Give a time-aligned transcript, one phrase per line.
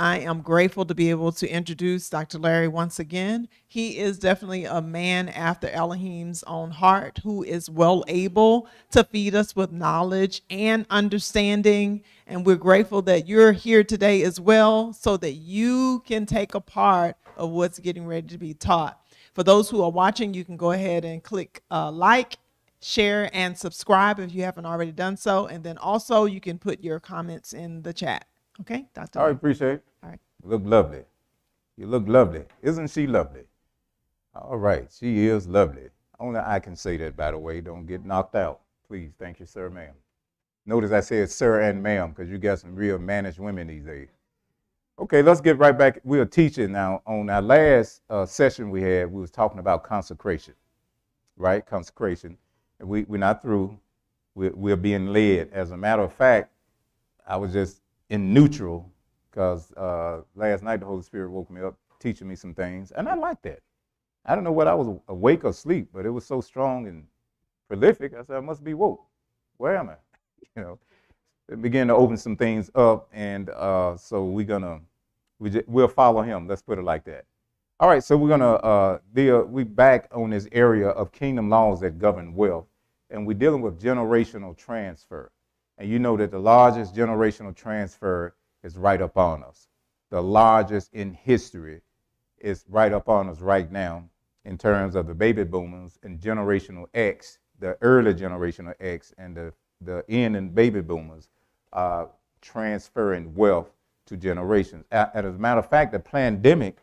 [0.00, 2.38] I am grateful to be able to introduce Dr.
[2.38, 3.48] Larry once again.
[3.68, 9.34] He is definitely a man after Elohim's own heart who is well able to feed
[9.34, 12.02] us with knowledge and understanding.
[12.26, 16.62] And we're grateful that you're here today as well so that you can take a
[16.62, 18.98] part of what's getting ready to be taught.
[19.34, 22.38] For those who are watching, you can go ahead and click uh, like
[22.80, 25.46] share and subscribe if you haven't already done so.
[25.46, 28.24] And then also you can put your comments in the chat.
[28.62, 29.18] Okay, Dr.
[29.18, 29.89] Right, appreciate it.
[30.44, 31.04] Look lovely.
[31.76, 32.44] You look lovely.
[32.62, 33.44] Isn't she lovely?
[34.34, 35.88] All right, she is lovely.
[36.18, 37.60] Only I can say that, by the way.
[37.60, 38.60] Don't get knocked out.
[38.86, 39.94] Please, thank you, sir, ma'am.
[40.66, 44.08] Notice I said sir and ma'am because you got some real managed women these days.
[44.98, 46.00] Okay, let's get right back.
[46.04, 47.02] We are teaching now.
[47.06, 50.54] On our last uh, session we had, we was talking about consecration,
[51.36, 51.64] right?
[51.64, 52.36] Consecration.
[52.78, 53.78] And we, we're not through.
[54.34, 55.48] We're, we're being led.
[55.52, 56.52] As a matter of fact,
[57.26, 57.80] I was just
[58.10, 58.90] in neutral
[59.30, 63.08] because uh, last night the Holy Spirit woke me up teaching me some things, and
[63.08, 63.60] I like that.
[64.24, 67.04] I don't know whether I was awake or asleep, but it was so strong and
[67.68, 68.14] prolific.
[68.14, 69.04] I said, I must be woke.
[69.56, 69.94] Where am I?
[70.56, 70.78] You know,
[71.48, 74.80] it began to open some things up, and uh, so we're gonna
[75.38, 76.48] we just, we'll follow him.
[76.48, 77.24] Let's put it like that.
[77.78, 79.44] All right, so we're gonna uh, deal.
[79.44, 82.66] We back on this area of kingdom laws that govern wealth,
[83.10, 85.30] and we're dealing with generational transfer.
[85.78, 89.68] And you know that the largest generational transfer is right up on us.
[90.10, 91.80] The largest in history
[92.38, 94.04] is right up on us right now
[94.44, 99.52] in terms of the baby boomers and generational X, the early generational X, and the,
[99.80, 101.28] the end and baby boomers
[101.72, 102.06] uh,
[102.40, 103.70] transferring wealth
[104.06, 104.84] to generations.
[104.90, 106.78] As a matter of fact, the pandemic,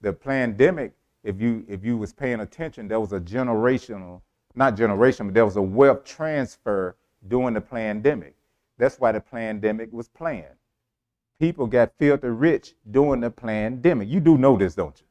[0.00, 0.92] the pandemic,
[1.24, 4.20] if you if you was paying attention, there was a generational
[4.54, 6.96] not generation, but there was a wealth transfer
[7.28, 8.34] during the pandemic.
[8.76, 10.57] That's why the pandemic was planned.
[11.38, 14.08] People got filthy rich during the pandemic.
[14.08, 15.06] You do know this, don't you?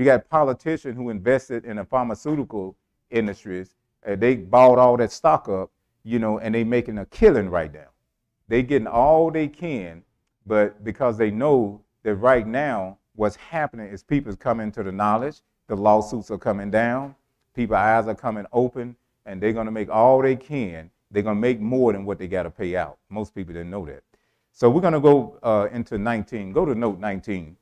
[0.00, 2.76] You got politicians who invested in the pharmaceutical
[3.10, 3.74] industries.
[4.02, 5.70] and they bought all that stock up,
[6.04, 7.88] you know, and they making a killing right now.
[8.48, 10.04] They getting all they can,
[10.46, 15.40] but because they know that right now what's happening is people's coming to the knowledge,
[15.66, 17.16] the lawsuits are coming down,
[17.56, 18.94] People's eyes are coming open,
[19.24, 20.90] and they're to make all they can.
[21.10, 22.98] They're to make more than what they got to pay out.
[23.08, 24.02] Most people didn't know that.
[24.56, 26.52] So we're going to go uh, into 19.
[26.52, 27.58] Go to note 19.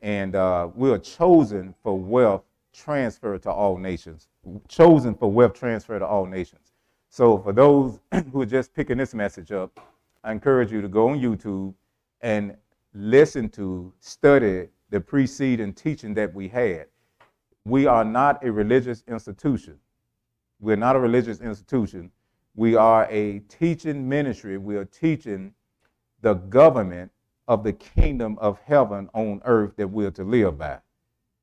[0.00, 2.42] And uh, we are chosen for wealth
[2.72, 4.28] transfer to all nations.
[4.66, 6.72] Chosen for wealth transfer to all nations.
[7.10, 8.00] So for those
[8.32, 9.78] who are just picking this message up,
[10.24, 11.74] I encourage you to go on YouTube
[12.22, 12.56] and
[12.94, 16.86] listen to, study the preceding teaching that we had
[17.68, 19.78] we are not a religious institution.
[20.58, 22.10] We're not a religious institution.
[22.54, 24.56] We are a teaching ministry.
[24.56, 25.52] We are teaching
[26.20, 27.10] the government
[27.46, 30.78] of the kingdom of heaven on earth that we're to live by.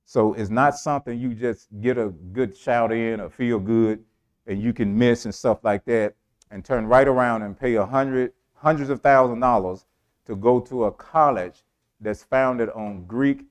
[0.06, 4.04] So it's not something you just get a good shout in or feel good
[4.46, 6.16] and you can miss and stuff like that
[6.52, 9.86] and turn right around and pay a hundred, hundreds of thousand dollars
[10.26, 11.64] to go to a college
[12.00, 13.46] that's founded on Greek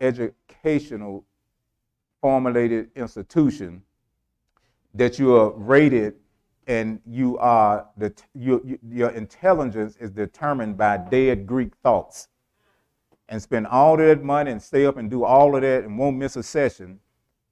[0.00, 1.24] educational
[2.20, 3.82] formulated institution
[4.94, 6.14] that you are rated
[6.66, 12.28] and you are the you, your intelligence is determined by dead Greek thoughts
[13.28, 16.16] and spend all that money and stay up and do all of that and won't
[16.16, 17.00] miss a session.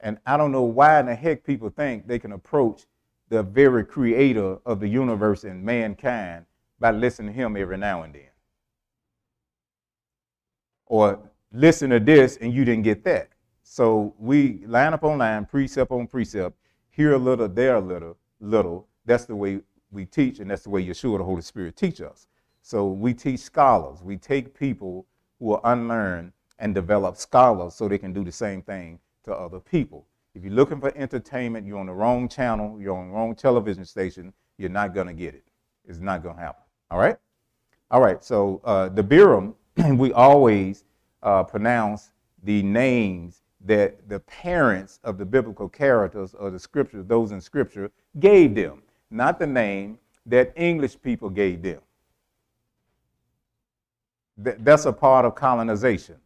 [0.00, 2.87] And I don't know why in the heck people think they can approach
[3.28, 6.44] the very creator of the universe and mankind
[6.78, 8.28] by listening to him every now and then.
[10.87, 11.21] Or
[11.53, 13.31] listen to this and you didn't get that.
[13.62, 16.56] So we line up on line, precept on precept,
[16.91, 18.88] here a little, there a little, little.
[19.06, 22.28] That's the way we teach, and that's the way Yeshua, the Holy Spirit, teach us.
[22.62, 24.03] So we teach scholars.
[24.03, 25.06] We take people
[25.38, 29.59] who are unlearned and develop scholars so they can do the same thing to other
[29.59, 30.06] people.
[30.34, 33.84] If you're looking for entertainment, you're on the wrong channel, you're on the wrong television
[33.84, 35.44] station, you're not going to get it.
[35.89, 36.62] It's not going to happen.
[36.91, 37.16] All right?
[37.91, 39.55] All right, so uh, Devarim,
[39.97, 40.84] we always
[41.22, 42.13] uh, pronounce
[42.45, 47.91] the names that the parents of the biblical characters or the scriptures, those in scripture,
[48.21, 51.80] gave them, not the name that English people gave them.
[54.36, 56.16] That's a part of colonization.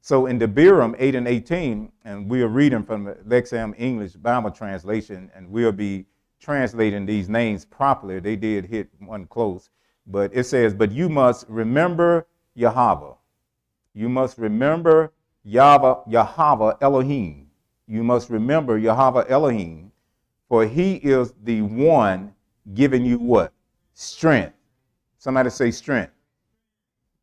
[0.00, 4.50] So in Devarim 8 and 18, and we are reading from the Lexham English Bible
[4.50, 6.06] translation, and we'll be
[6.40, 8.18] translating these names properly.
[8.18, 9.68] They did hit one close,
[10.06, 13.12] but it says, But you must remember Yahweh.
[13.94, 15.12] You must remember
[15.44, 17.48] Yahweh, Yahweh Elohim.
[17.86, 19.89] You must remember Yahweh Elohim,
[20.50, 22.34] for he is the one
[22.74, 23.52] giving you what?
[23.94, 24.56] Strength.
[25.16, 26.12] Somebody say strength.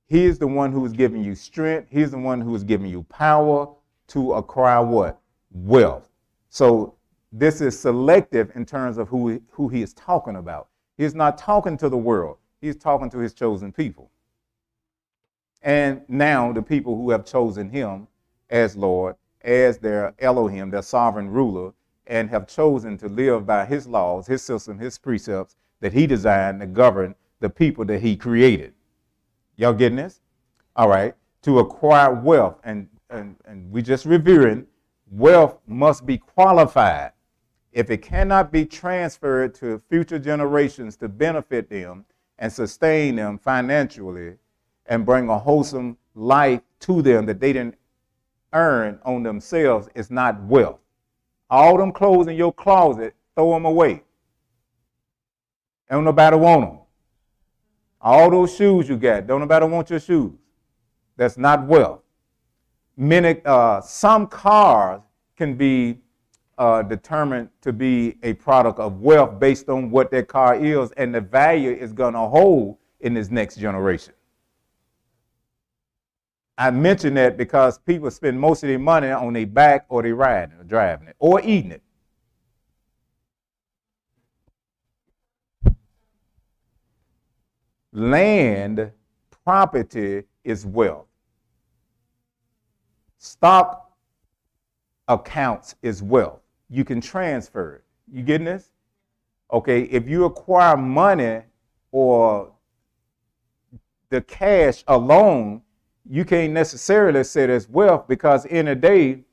[0.07, 1.89] He is the one who is giving you strength.
[1.91, 3.67] He's the one who is giving you power
[4.07, 5.19] to acquire what?
[5.51, 6.09] Wealth.
[6.49, 6.95] So
[7.33, 10.69] this is selective in terms of who, who he is talking about.
[10.97, 12.37] He's not talking to the world.
[12.61, 14.09] He's talking to his chosen people.
[15.61, 18.07] And now the people who have chosen him
[18.49, 21.73] as Lord, as their Elohim, their sovereign ruler,
[22.07, 26.59] and have chosen to live by his laws, his system, his precepts that he designed
[26.61, 28.73] to govern the people that he created.
[29.55, 30.21] Y'all getting this?
[30.75, 31.13] All right.
[31.43, 34.65] To acquire wealth, and, and, and we just revering,
[35.11, 37.11] wealth must be qualified.
[37.71, 42.05] If it cannot be transferred to future generations to benefit them
[42.39, 44.35] and sustain them financially
[44.87, 47.75] and bring a wholesome life to them that they didn't
[48.53, 50.79] earn on themselves, it's not wealth.
[51.49, 54.03] All them clothes in your closet, throw them away.
[55.89, 56.79] Don't nobody want them.
[58.01, 60.33] All those shoes you got, don't nobody want your shoes.
[61.15, 62.01] That's not wealth.
[62.95, 65.01] Many, uh, some cars
[65.35, 65.99] can be
[66.57, 71.13] uh, determined to be a product of wealth based on what that car is and
[71.13, 74.13] the value is going to hold in this next generation.
[76.57, 80.11] I mention that because people spend most of their money on their back or they
[80.11, 81.83] riding or driving it or eating it.
[87.93, 88.91] Land,
[89.43, 91.05] property is wealth.
[93.17, 93.91] Stock
[95.07, 96.41] accounts is wealth.
[96.69, 97.83] You can transfer it.
[98.11, 98.71] You getting this?
[99.51, 101.41] Okay, if you acquire money
[101.91, 102.51] or
[104.09, 105.61] the cash alone,
[106.09, 109.23] you can't necessarily say that's wealth because in a day,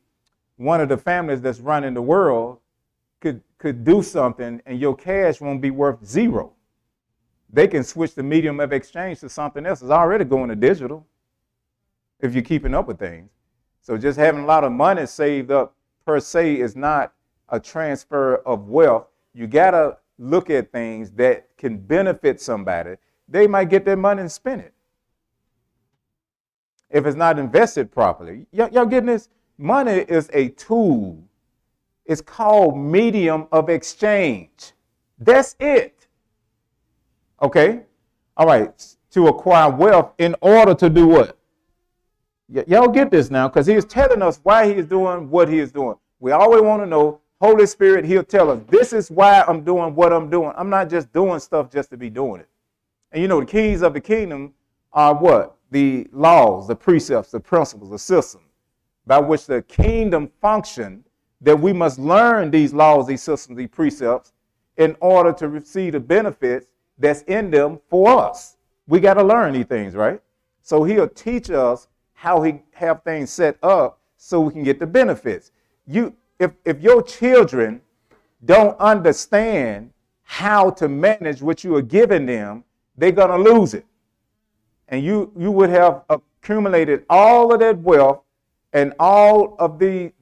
[0.56, 2.58] one of the families that's running the world
[3.20, 6.52] could could do something and your cash won't be worth zero.
[7.50, 9.80] They can switch the medium of exchange to something else.
[9.80, 11.06] It's already going to digital
[12.20, 13.30] if you're keeping up with things.
[13.80, 17.12] So just having a lot of money saved up per se is not
[17.48, 19.06] a transfer of wealth.
[19.32, 22.96] You gotta look at things that can benefit somebody.
[23.28, 24.73] They might get their money and spend it
[26.94, 28.46] if it's not invested properly.
[28.52, 29.28] Y'all getting this?
[29.58, 31.22] Money is a tool.
[32.06, 34.72] It's called medium of exchange.
[35.18, 36.06] That's it.
[37.42, 37.82] Okay?
[38.36, 38.96] All right.
[39.10, 41.36] To acquire wealth in order to do what?
[42.48, 45.58] Y'all get this now because he is telling us why he is doing what he
[45.58, 45.96] is doing.
[46.20, 49.94] We always want to know Holy Spirit, he'll tell us, this is why I'm doing
[49.94, 50.52] what I'm doing.
[50.56, 52.48] I'm not just doing stuff just to be doing it.
[53.12, 54.54] And you know, the keys of the kingdom
[54.92, 55.56] are what?
[55.74, 58.40] The laws, the precepts, the principles, the system
[59.06, 61.04] by which the kingdom function,
[61.40, 64.32] that we must learn these laws, these systems, these precepts
[64.76, 68.56] in order to receive the benefits that's in them for us.
[68.86, 70.20] We got to learn these things, right?
[70.62, 74.86] So he'll teach us how he have things set up so we can get the
[74.86, 75.50] benefits.
[75.88, 77.80] You if if your children
[78.44, 79.90] don't understand
[80.22, 82.62] how to manage what you are giving them,
[82.96, 83.84] they're going to lose it
[84.88, 88.22] and you, you would have accumulated all of that wealth
[88.72, 90.12] and all of the,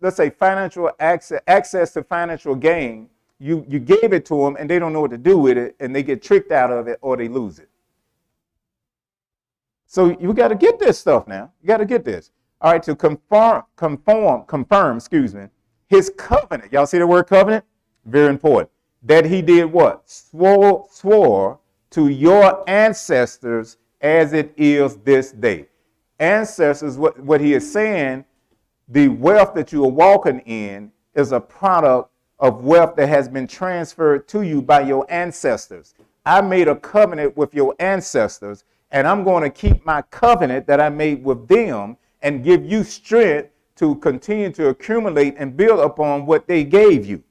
[0.00, 3.08] let's say, financial access, access to financial gain.
[3.38, 5.74] You, you gave it to them and they don't know what to do with it
[5.80, 7.68] and they get tricked out of it or they lose it.
[9.86, 11.50] So you got to get this stuff now.
[11.62, 12.30] You got to get this.
[12.60, 15.46] All right, to conform, conform, confirm, excuse me,
[15.88, 16.72] his covenant.
[16.72, 17.64] Y'all see the word covenant?
[18.04, 18.70] Very important.
[19.02, 20.08] That he did what?
[20.08, 21.58] Swore, swore
[21.90, 25.66] to your ancestors as it is this day.
[26.18, 28.24] Ancestors, what, what he is saying,
[28.88, 33.46] the wealth that you are walking in is a product of wealth that has been
[33.46, 35.94] transferred to you by your ancestors.
[36.24, 40.80] I made a covenant with your ancestors, and I'm going to keep my covenant that
[40.80, 46.26] I made with them and give you strength to continue to accumulate and build upon
[46.26, 47.22] what they gave you.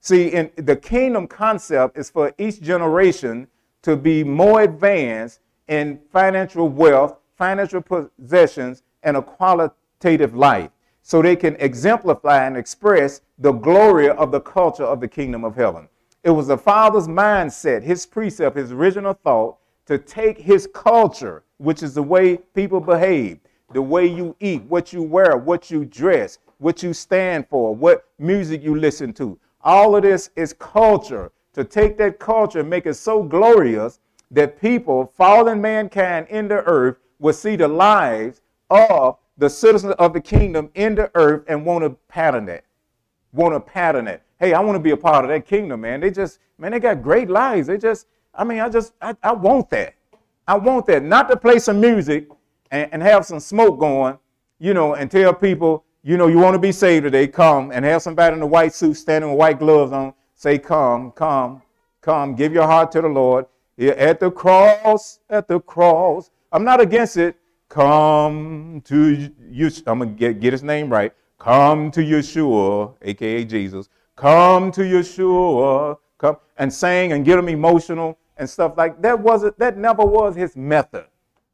[0.00, 3.48] See, in the kingdom concept is for each generation
[3.82, 10.70] to be more advanced in financial wealth, financial possessions, and a qualitative life
[11.02, 15.54] so they can exemplify and express the glory of the culture of the kingdom of
[15.54, 15.88] heaven.
[16.22, 19.56] It was the Father's mindset, his precept, his original thought
[19.86, 23.38] to take his culture, which is the way people behave,
[23.72, 28.06] the way you eat, what you wear, what you dress, what you stand for, what
[28.18, 29.38] music you listen to.
[29.62, 31.32] All of this is culture.
[31.54, 33.98] To take that culture and make it so glorious
[34.30, 40.12] that people, fallen mankind in the earth, will see the lives of the citizens of
[40.12, 42.64] the kingdom in the earth and want to pattern it.
[43.32, 44.22] Want to pattern it.
[44.38, 46.00] Hey, I want to be a part of that kingdom, man.
[46.00, 47.66] They just, man, they got great lives.
[47.66, 49.94] They just, I mean, I just, I, I want that.
[50.46, 51.02] I want that.
[51.02, 52.28] Not to play some music
[52.70, 54.18] and, and have some smoke going,
[54.58, 57.84] you know, and tell people, you know, you want to be saved today, come and
[57.84, 61.62] have somebody in a white suit standing with white gloves on, say, come, come,
[62.00, 63.46] come, give your heart to the Lord.
[63.78, 66.30] Here at the cross, at the cross.
[66.50, 67.36] I'm not against it.
[67.68, 69.70] Come to you.
[69.86, 71.12] I'm gonna get, get his name right.
[71.38, 73.88] Come to Yeshua, aka Jesus.
[74.16, 75.96] Come to Yeshua.
[76.18, 79.20] Come and sing and get them emotional and stuff like that.
[79.20, 81.04] Wasn't that never was his method.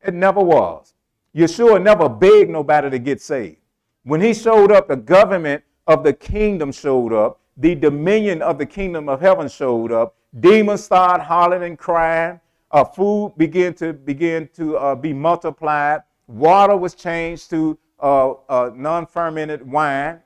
[0.03, 0.95] It never was.
[1.37, 3.59] Yeshua never begged nobody to get saved.
[4.05, 7.41] When he showed up, the government of the kingdom showed up.
[7.59, 10.17] The dominion of the kingdom of heaven showed up.
[10.39, 12.41] Demons started hollering and crying.
[12.71, 16.01] Uh, food began to begin to uh, be multiplied.
[16.27, 20.21] Water was changed to uh, uh non-fermented wine.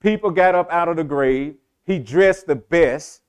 [0.00, 1.54] People got up out of the grave.
[1.86, 3.22] He dressed the best.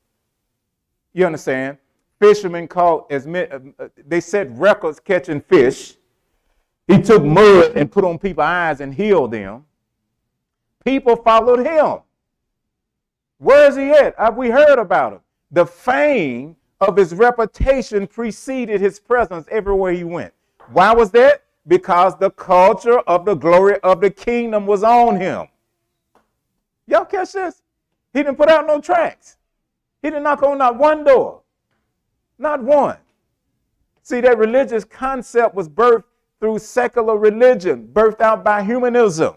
[1.13, 1.77] You understand?
[2.19, 5.95] Fishermen caught as many, uh, uh, they set records catching fish.
[6.87, 9.65] He took mud and put on people's eyes and healed them.
[10.83, 11.99] People followed him.
[13.37, 14.17] Where is he at?
[14.17, 15.19] Have we heard about him?
[15.55, 20.33] The fame of his reputation preceded his presence everywhere he went.
[20.73, 21.45] Why was that?
[21.65, 25.47] Because the culture of the glory of the kingdom was on him.
[26.87, 27.61] Y'all catch this?
[28.11, 29.37] He didn't put out no tracts.
[30.01, 31.41] He didn't knock on not one door.
[32.37, 32.97] Not one.
[34.01, 36.03] See, that religious concept was birthed
[36.41, 39.35] through secular religion, birthed out by humanism.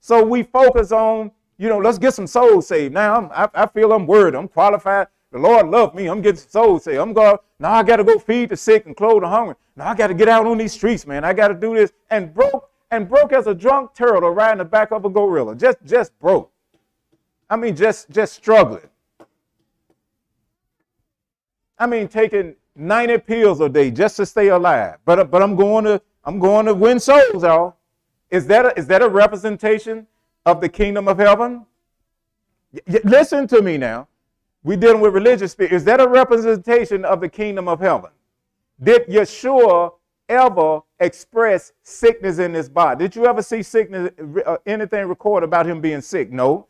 [0.00, 2.94] So we focus on, you know, let's get some souls saved.
[2.94, 4.34] Now I'm, I feel I'm worried.
[4.34, 5.08] I'm qualified.
[5.32, 6.06] The Lord loved me.
[6.06, 6.98] I'm getting souls saved.
[6.98, 9.56] I'm going, now I got to go feed the sick and clothe the hungry.
[9.76, 11.24] Now I got to get out on these streets, man.
[11.24, 11.92] I got to do this.
[12.10, 15.54] And broke, and broke as a drunk turtle riding the back of a gorilla.
[15.56, 16.50] Just, just broke.
[17.50, 18.88] I mean, just, just struggling.
[21.78, 24.98] I mean, taking 90 pills a day just to stay alive.
[25.04, 27.76] But, but I'm going to, I'm going to win souls, y'all.
[28.30, 30.06] Is that a, is that a representation
[30.48, 31.66] of the kingdom of heaven?
[33.04, 34.08] Listen to me now.
[34.64, 35.72] We're dealing with religious spirit.
[35.72, 38.10] Is that a representation of the kingdom of heaven?
[38.82, 39.92] Did Yeshua
[40.28, 43.04] ever express sickness in his body?
[43.04, 44.10] Did you ever see sickness,
[44.46, 46.30] uh, anything recorded about him being sick?
[46.30, 46.66] No.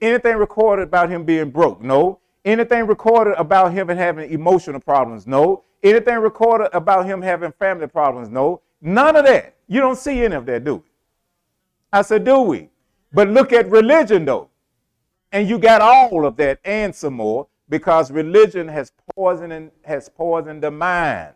[0.00, 1.82] Anything recorded about him being broke?
[1.82, 2.20] No.
[2.44, 5.26] Anything recorded about him having emotional problems?
[5.26, 5.64] No.
[5.82, 8.28] Anything recorded about him having family problems?
[8.28, 8.60] No.
[8.80, 9.54] None of that.
[9.68, 10.82] You don't see any of that, do we?
[11.92, 12.70] I said, do we?
[13.12, 14.48] But look at religion, though.
[15.32, 20.62] And you got all of that and some more because religion has poisoned, has poisoned
[20.62, 21.32] the mind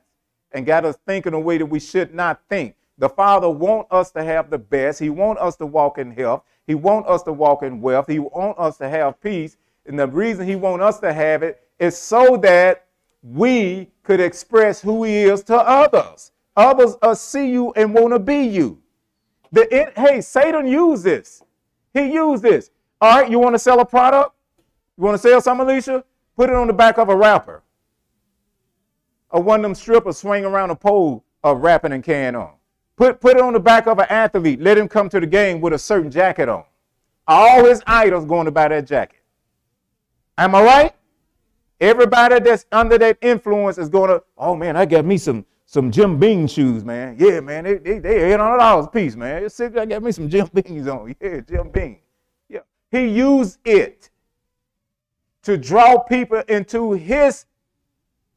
[0.53, 2.75] and got us thinking a way that we should not think.
[2.99, 4.99] The Father wants us to have the best.
[4.99, 6.43] He wants us to walk in health.
[6.67, 8.07] He wants us to walk in wealth.
[8.07, 9.57] He wants us to have peace.
[9.87, 12.87] And the reason he wants us to have it is so that
[13.23, 16.33] we could express who he is to others.
[16.57, 18.81] Others see you and want to be you.
[19.53, 21.43] The, it, hey, Satan used this.
[21.97, 22.71] He used this.
[23.01, 24.35] All right, you want to sell a product?
[24.99, 26.05] You want to sell some, Alicia?
[26.37, 27.63] Put it on the back of a rapper.
[29.31, 32.53] Or one of them strippers swing around a pole of wrapping and can on.
[32.97, 34.61] Put, put it on the back of an athlete.
[34.61, 36.65] Let him come to the game with a certain jacket on.
[37.27, 39.23] All his idols going to buy that jacket.
[40.37, 40.95] Am I right?
[41.81, 45.91] Everybody that's under that influence is going to, oh man, I got me some some
[45.91, 47.17] Jim Beam shoes, man.
[47.19, 49.49] Yeah, man, they they, they eight hundred dollars a piece, man.
[49.61, 51.15] I got me some Jim Beams on.
[51.21, 51.99] Yeah, Jim Beam.
[52.49, 54.11] Yeah, he used it
[55.43, 57.47] to draw people into his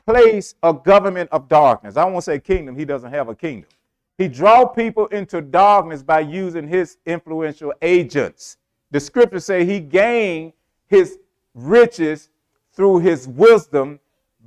[0.06, 1.98] place of government of darkness.
[1.98, 2.76] I won't say kingdom.
[2.76, 3.70] He doesn't have a kingdom.
[4.18, 8.58] He draw people into darkness by using his influential agents.
[8.92, 10.54] The scriptures say he gained
[10.88, 11.20] his
[11.54, 12.30] riches
[12.74, 14.00] through his wisdom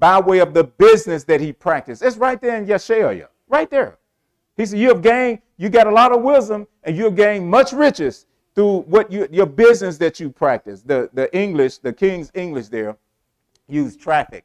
[0.02, 2.02] by way of the business that he practiced.
[2.02, 3.98] It's right there in Yeshaya, right there.
[4.56, 7.48] He said, You have gained, you got a lot of wisdom, and you have gained
[7.48, 10.82] much riches through what you, your business that you practice.
[10.82, 12.96] The, the English, the King's English there,
[13.68, 14.44] use traffic,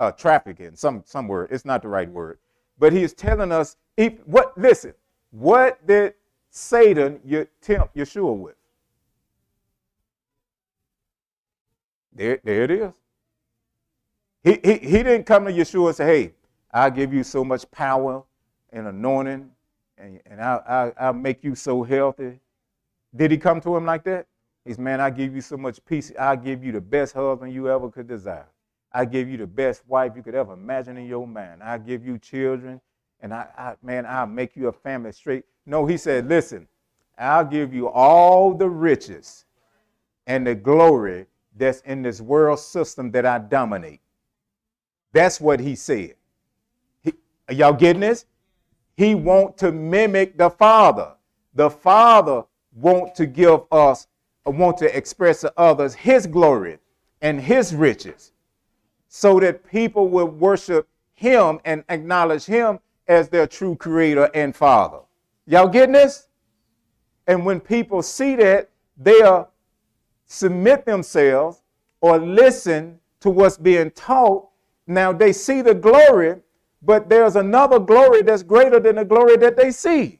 [0.00, 1.48] uh, trafficking, some, some word.
[1.50, 2.36] It's not the right word.
[2.78, 3.78] But he is telling us,
[4.26, 4.92] what, listen,
[5.30, 6.12] what did
[6.50, 8.56] Satan you, tempt Yeshua with?
[12.12, 12.92] There, there it is.
[14.42, 16.34] He, he, he didn't come to Yeshua and say, hey,
[16.72, 18.22] I'll give you so much power
[18.72, 19.50] and anointing,
[19.98, 22.40] and, and I'll, I'll, I'll make you so healthy.
[23.14, 24.26] Did he come to him like that?
[24.64, 26.12] He's, man, I give you so much peace.
[26.18, 28.46] I'll give you the best husband you ever could desire.
[28.92, 31.62] I give you the best wife you could ever imagine in your mind.
[31.62, 32.80] I give you children,
[33.20, 35.44] and I, I, man, I'll make you a family straight.
[35.66, 36.66] No, he said, listen,
[37.18, 39.44] I'll give you all the riches
[40.26, 44.00] and the glory that's in this world system that I dominate.
[45.12, 46.14] That's what he said.
[47.02, 47.12] He,
[47.50, 48.26] y'all getting this?
[48.96, 51.12] He want to mimic the Father.
[51.54, 54.06] The Father want to give us,
[54.44, 56.78] want to express to others his glory
[57.22, 58.32] and his riches
[59.08, 65.00] so that people will worship him and acknowledge him as their true creator and father.
[65.46, 66.28] Y'all getting this?
[67.26, 69.50] And when people see that, they'll
[70.26, 71.62] submit themselves
[72.00, 74.48] or listen to what's being taught.
[74.90, 76.40] Now they see the glory,
[76.82, 80.18] but there's another glory that's greater than the glory that they see.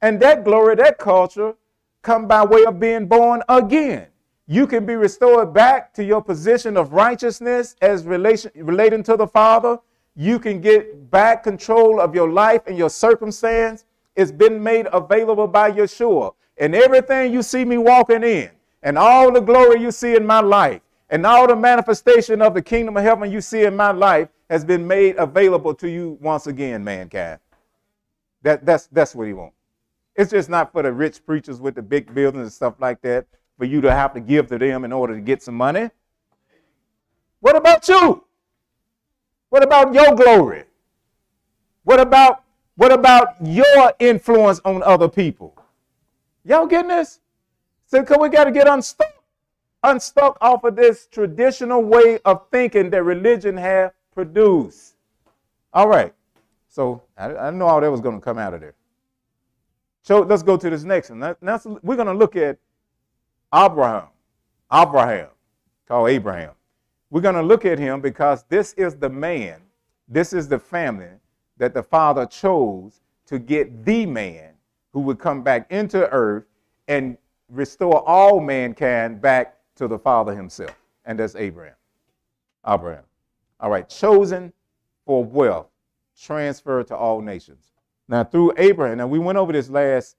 [0.00, 1.54] And that glory, that culture,
[2.02, 4.06] come by way of being born again.
[4.46, 9.26] You can be restored back to your position of righteousness as relation, relating to the
[9.26, 9.78] Father.
[10.14, 13.84] You can get back control of your life and your circumstance.
[14.14, 16.32] It's been made available by Yeshua.
[16.58, 18.50] And everything you see me walking in,
[18.84, 20.80] and all the glory you see in my life,
[21.12, 24.64] and all the manifestation of the kingdom of heaven you see in my life has
[24.64, 27.38] been made available to you once again, mankind.
[28.40, 29.54] That, that's, that's what he wants.
[30.16, 33.26] It's just not for the rich preachers with the big buildings and stuff like that,
[33.58, 35.90] for you to have to give to them in order to get some money.
[37.40, 38.24] What about you?
[39.50, 40.64] What about your glory?
[41.84, 42.44] What about
[42.76, 45.54] what about your influence on other people?
[46.42, 47.20] Y'all getting this?
[47.86, 49.21] So we got to get unstuck,
[49.82, 54.94] unstuck off of this traditional way of thinking that religion has produced.
[55.72, 56.14] All right.
[56.68, 58.74] So I, I know all that was going to come out of there.
[60.02, 61.20] So let's go to this next one.
[61.40, 62.58] Now, we're going to look at
[63.54, 64.08] Abraham.
[64.72, 65.28] Abraham,
[65.86, 66.52] called Abraham.
[67.10, 69.60] We're going to look at him because this is the man,
[70.08, 71.10] this is the family
[71.58, 74.52] that the Father chose to get the man
[74.92, 76.44] who would come back into earth
[76.88, 77.18] and
[77.50, 80.76] restore all mankind back to the Father himself.
[81.04, 81.74] And that's Abraham.
[82.66, 83.02] Abraham.
[83.58, 84.52] All right, chosen
[85.04, 85.66] for wealth,
[86.20, 87.72] transferred to all nations.
[88.06, 90.16] Now, through Abraham, now we went over this last,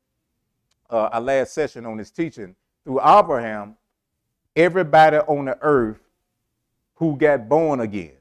[0.89, 2.55] uh, our last session on this teaching.
[2.83, 3.77] Through Abraham,
[4.53, 6.01] everybody on the earth
[6.95, 8.17] who got born again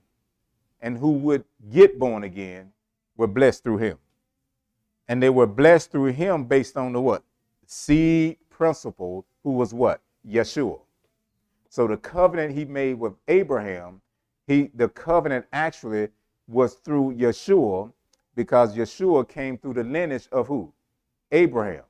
[0.81, 2.73] and who would get born again
[3.17, 3.99] were blessed through him.
[5.09, 7.25] And they were blessed through him based on the what?
[7.67, 10.01] Seed principle, who was what?
[10.29, 10.79] Yeshua.
[11.73, 14.03] So the covenant he made with Abraham,
[14.47, 16.11] he the covenant actually
[16.47, 17.91] was through Yeshua
[18.35, 20.71] because Yeshua came through the lineage of who?
[21.31, 21.85] Abraham.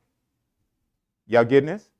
[1.26, 1.90] Y'all getting this?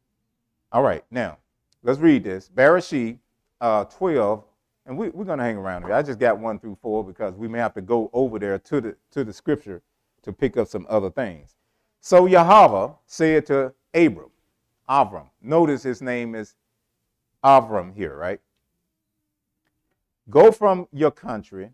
[0.71, 1.38] All right, now
[1.83, 2.49] let's read this.
[2.55, 3.18] Bereshit
[3.61, 4.45] uh, 12,
[4.87, 5.92] and we, we're going to hang around here.
[5.92, 8.81] I just got one through four because we may have to go over there to
[8.81, 9.83] the, to the scripture
[10.23, 11.57] to pick up some other things.
[11.99, 14.31] So Yahweh said to Abram,
[14.88, 16.55] Avram, notice his name is
[17.45, 18.41] Avram here, right?
[20.31, 21.73] Go from your country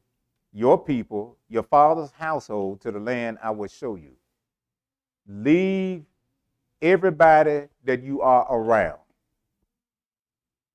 [0.53, 4.13] your people, your father's household to the land I will show you.
[5.27, 6.05] Leave
[6.81, 8.99] everybody that you are around.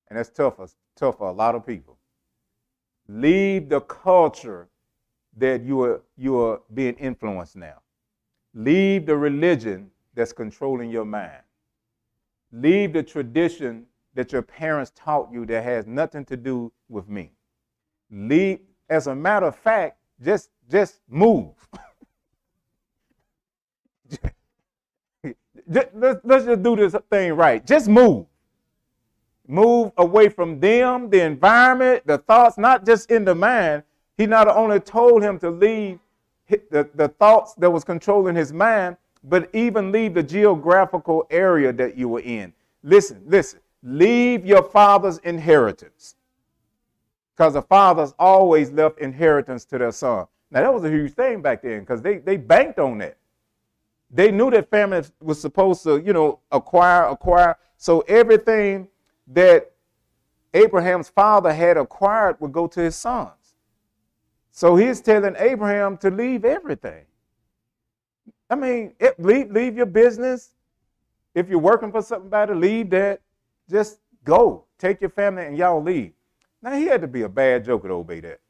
[0.08, 1.98] And that's tough, for, tough for a lot of people.
[3.08, 4.68] Leave the culture
[5.36, 7.80] that you are, you are being influenced now.
[8.54, 11.42] Leave the religion that's controlling your mind.
[12.52, 17.32] Leave the tradition that your parents taught you that has nothing to do with me.
[18.10, 21.52] Leave, as a matter of fact, just just move.
[25.66, 27.66] let's, let's just do this thing right.
[27.66, 28.26] Just move.
[29.46, 33.82] Move away from them, the environment, the thoughts, not just in the mind.
[34.16, 35.98] He not only told him to leave
[36.48, 41.96] the, the thoughts that was controlling his mind, but even leave the geographical area that
[41.96, 42.52] you were in.
[42.82, 43.60] Listen, listen.
[43.86, 46.16] Leave your father's inheritance
[47.36, 50.26] because the fathers always left inheritance to their son.
[50.50, 53.18] Now, that was a huge thing back then because they, they banked on that.
[54.10, 57.56] They knew that family was supposed to, you know, acquire, acquire.
[57.76, 58.88] So everything
[59.28, 59.72] that
[60.54, 63.56] Abraham's father had acquired would go to his sons.
[64.50, 67.04] So he's telling Abraham to leave everything.
[68.48, 70.54] I mean, it, leave, leave your business.
[71.34, 73.20] If you're working for somebody, leave that.
[73.70, 74.64] Just go.
[74.78, 76.12] Take your family and y'all leave.
[76.62, 78.40] Now, he had to be a bad joker to obey that.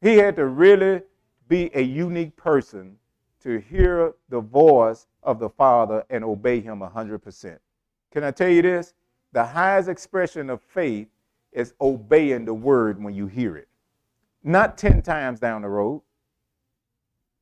[0.00, 1.02] He had to really
[1.48, 2.96] be a unique person
[3.42, 7.58] to hear the voice of the Father and obey him 100%.
[8.10, 8.94] Can I tell you this?
[9.32, 11.08] The highest expression of faith
[11.52, 13.68] is obeying the word when you hear it.
[14.42, 16.02] Not 10 times down the road.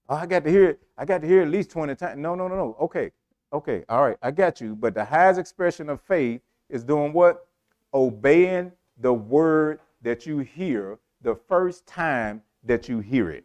[0.08, 0.80] Oh, I got to hear it.
[0.98, 2.18] I got to hear it at least 20 times.
[2.18, 2.76] No, no, no, no.
[2.80, 3.12] Okay.
[3.52, 3.84] Okay.
[3.88, 4.16] All right.
[4.22, 4.76] I got you.
[4.76, 7.46] But the highest expression of faith is doing what?
[7.92, 13.44] Obeying the word that you hear the first time that you hear it.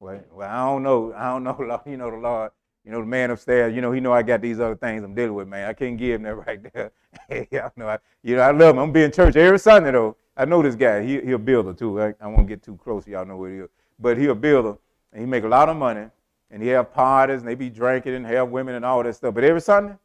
[0.00, 1.12] Well, well, I don't know.
[1.14, 1.82] I don't know.
[1.86, 2.52] You know the Lord.
[2.84, 3.74] You know the man upstairs.
[3.74, 5.68] You know he know I got these other things I'm dealing with, man.
[5.68, 6.92] I can't give him that right there.
[7.50, 7.88] yeah, know.
[7.88, 8.78] I, you know I love him.
[8.78, 10.16] I'm being church every Sunday though.
[10.36, 11.04] I know this guy.
[11.04, 12.00] He he a builder too.
[12.00, 13.06] I, I won't get too close.
[13.06, 13.68] Y'all know what he is.
[13.98, 14.78] But he a builder,
[15.12, 16.06] and he make a lot of money.
[16.50, 19.34] And he have parties, and they be drinking and have women and all that stuff.
[19.34, 19.96] But every Sunday,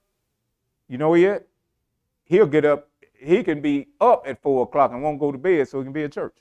[0.90, 1.34] you know he?
[2.26, 2.90] He'll get up.
[3.14, 5.94] He can be up at four o'clock and won't go to bed so he can
[5.94, 6.36] be at church.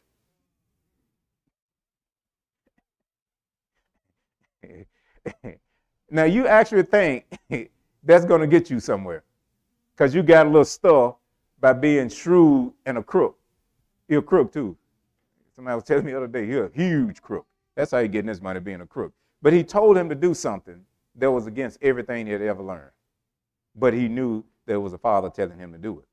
[6.10, 7.24] now you actually think
[8.02, 9.22] that's going to get you somewhere
[9.94, 11.16] because you got a little stuff
[11.60, 13.38] by being shrewd and a crook.
[14.08, 14.76] You're a crook too.
[15.54, 17.46] Somebody was telling me the other day, you're a huge crook.
[17.74, 19.12] That's how he getting his money, being a crook.
[19.42, 20.80] But he told him to do something
[21.16, 22.92] that was against everything he had ever learned.
[23.74, 26.04] But he knew there was a father telling him to do it.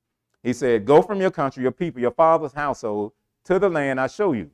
[0.41, 3.11] He said, Go from your country, your people, your father's household
[3.45, 4.49] to the land I show you.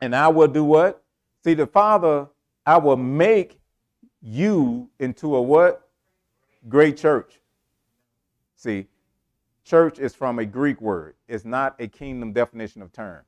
[0.00, 1.02] And I will do what?
[1.44, 2.28] See, the father,
[2.64, 3.60] I will make
[4.22, 5.88] you into a what?
[6.68, 7.40] Great church.
[8.56, 8.86] See,
[9.64, 13.24] church is from a Greek word, it's not a kingdom definition of term.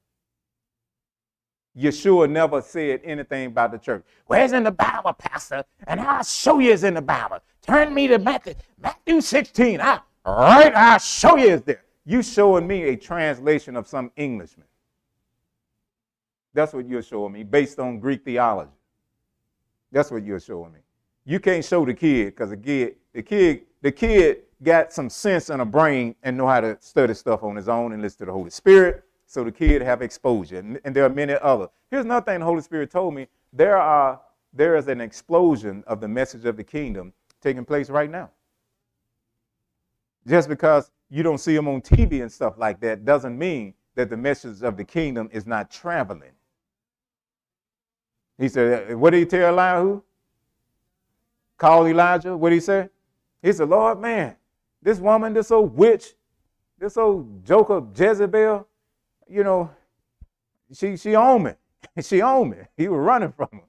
[1.76, 4.04] Yeshua never said anything about the church.
[4.26, 5.64] Where's in the Bible, Pastor?
[5.86, 7.38] And I'll show you it's in the Bible.
[7.62, 9.80] Turn me to Matthew, Matthew 16.
[9.80, 11.84] I, right, I'll show you it's there.
[12.04, 14.66] You showing me a translation of some Englishman.
[16.52, 18.70] That's what you're showing me, based on Greek theology.
[19.90, 20.80] That's what you're showing me.
[21.24, 25.50] You can't show the kid because the kid, the kid, the kid got some sense
[25.50, 28.24] and a brain and know how to study stuff on his own and listen to
[28.26, 29.04] the Holy Spirit.
[29.32, 30.58] So the kid have exposure.
[30.58, 31.68] And, and there are many other.
[31.90, 33.28] Here's another thing the Holy Spirit told me.
[33.50, 34.20] There are
[34.52, 38.28] there is an explosion of the message of the kingdom taking place right now.
[40.26, 44.10] Just because you don't see them on TV and stuff like that doesn't mean that
[44.10, 46.32] the message of the kingdom is not traveling.
[48.36, 50.02] He said, uh, What did he tell Elijah?
[51.56, 52.36] Call Elijah.
[52.36, 52.90] What did he say?
[53.40, 54.36] He said, Lord, man,
[54.82, 56.12] this woman, this old witch,
[56.78, 58.68] this old joker Jezebel,
[59.28, 59.70] you know,
[60.72, 61.52] she she owned me.
[62.02, 62.58] she owned me.
[62.76, 63.60] He was running from her.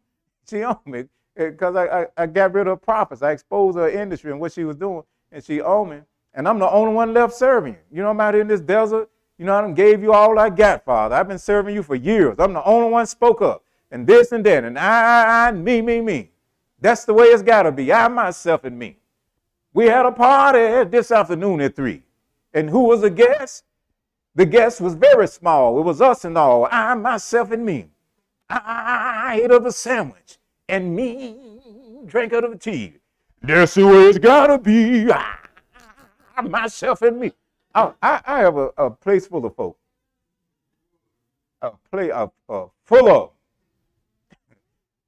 [0.49, 0.99] She owned me
[1.37, 3.21] eh, because I, I, I, got rid of prophets.
[3.21, 5.97] I exposed her industry and what she was doing, and she owned me.
[6.33, 7.97] And I'm the only one left serving you.
[7.97, 9.09] You know, I'm out in this desert.
[9.37, 11.15] You know, I done gave you all I got, Father.
[11.15, 12.35] I've been serving you for years.
[12.39, 13.63] I'm the only one spoke up.
[13.91, 14.63] And this and that.
[14.63, 16.31] And I, I, I, me, me, me.
[16.79, 17.93] That's the way it's got to be.
[17.93, 18.97] I, myself, and me.
[19.73, 22.01] We had a party this afternoon at 3.
[22.53, 23.63] And who was a guest?
[24.35, 25.79] The guest was very small.
[25.79, 26.67] It was us and all.
[26.71, 27.89] I, myself, and me.
[28.49, 30.37] I, ate of a sandwich.
[30.67, 31.35] And me
[32.05, 32.95] drank out of a tea.
[33.41, 35.11] That's the way it's got to be.
[35.11, 37.31] I, myself and me.
[37.75, 39.77] I, I, I have a, a, place full of folk.
[41.61, 43.29] A place a, a full of.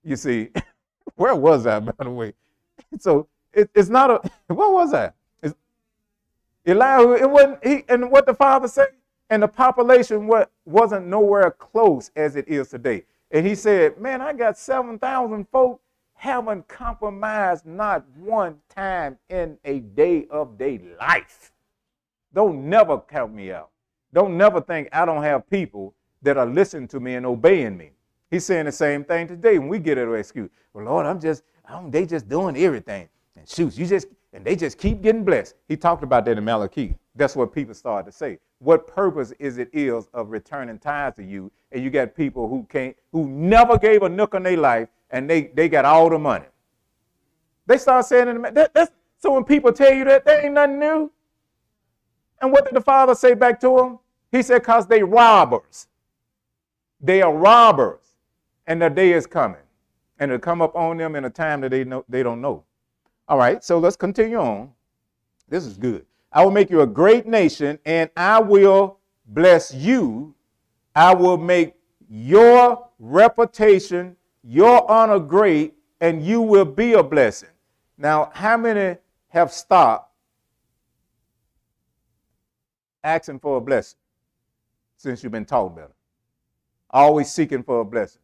[0.04, 0.50] You see,
[1.16, 2.34] where was I, by the way?
[3.00, 4.32] So it, it's not a.
[4.54, 5.12] What was I?
[6.66, 7.14] Elihu.
[7.14, 7.66] It wasn't.
[7.66, 8.88] He and what the father said,
[9.30, 10.30] and the population
[10.66, 13.06] wasn't nowhere close as it is today.
[13.32, 15.82] And he said, "Man, I got seven thousand folk."
[16.16, 21.52] haven't compromised not one time in a day of their life.
[22.34, 23.70] Don't never count me out.
[24.14, 27.92] Don't never think I don't have people that are listening to me and obeying me.
[28.32, 30.50] He's saying the same thing today when we get an excuse.
[30.74, 33.08] Well, Lord, I'm just, I'm, they just doing everything.
[33.36, 35.56] And shoots, you just, and they just keep getting blessed.
[35.68, 36.96] He talked about that in Malachi.
[37.16, 38.40] That's what people started to say.
[38.60, 41.52] What purpose is it is of returning tithes to you?
[41.72, 45.30] And you got people who can't, who never gave a nook in their life and
[45.30, 46.46] they, they got all the money.
[47.68, 51.12] They start saying, that, that's, so when people tell you that, that ain't nothing new.
[52.42, 54.00] And what did the father say back to him?
[54.32, 55.88] He said, because they robbers.
[57.00, 58.02] They are robbers.
[58.68, 59.62] And the day is coming.
[60.20, 62.64] And it'll come up on them in a time that they, know, they don't know.
[63.28, 64.70] All right, so let's continue on.
[65.48, 66.06] This is good.
[66.36, 70.36] I will make you a great nation, and I will bless you.
[70.94, 71.76] I will make
[72.10, 77.50] your reputation your honor great, and you will be a blessing.
[77.98, 78.98] Now, how many
[79.30, 80.12] have stopped
[83.02, 83.98] asking for a blessing
[84.98, 85.96] since you've been taught better?
[86.90, 88.22] Always seeking for a blessing.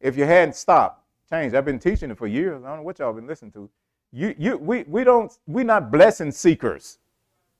[0.00, 1.52] If you hadn't stopped, change.
[1.52, 2.64] I've been teaching it for years.
[2.64, 3.68] I don't know what y'all been listening to.
[4.10, 6.98] You, you, we, we don't, we're not blessing seekers.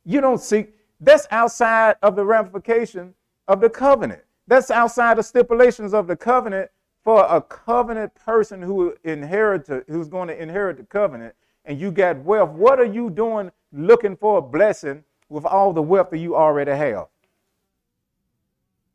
[0.04, 0.74] You don't seek.
[1.00, 3.14] That's outside of the ramification
[3.48, 4.22] of the covenant.
[4.46, 6.70] That's outside the stipulations of the covenant
[7.04, 11.34] for a covenant person who inherit who's going to inherit the covenant
[11.64, 15.82] and you got wealth what are you doing looking for a blessing with all the
[15.82, 17.08] wealth that you already have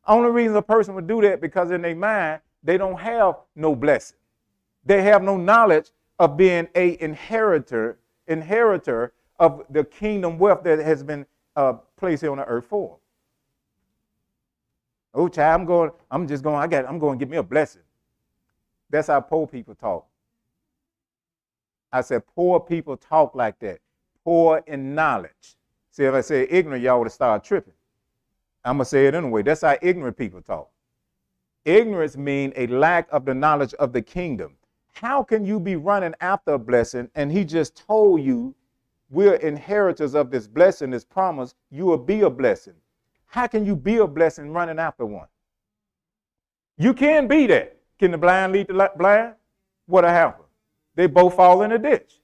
[0.07, 3.75] only reason a person would do that because in their mind they don't have no
[3.75, 4.17] blessing
[4.85, 11.03] They have no knowledge of being a inheritor, inheritor of the kingdom wealth that has
[11.03, 12.97] been uh, placed here on the earth for.
[15.13, 17.43] Oh, child, I'm going, I'm just going, I got, I'm going to get me a
[17.43, 17.81] blessing.
[18.89, 20.05] That's how poor people talk.
[21.91, 23.79] I said, poor people talk like that.
[24.23, 25.55] Poor in knowledge.
[25.91, 27.73] See, if I say ignorant, y'all would have started tripping.
[28.63, 29.41] I'm going to say it anyway.
[29.43, 30.69] That's how ignorant people talk.
[31.65, 34.55] Ignorance means a lack of the knowledge of the kingdom.
[34.93, 38.55] How can you be running after a blessing and he just told you
[39.09, 42.73] we're inheritors of this blessing, this promise, you will be a blessing?
[43.27, 45.27] How can you be a blessing running after one?
[46.77, 47.77] You can be that.
[47.99, 49.33] Can the blind lead the blind?
[49.85, 50.45] What'll happen?
[50.95, 52.19] They both fall in a ditch.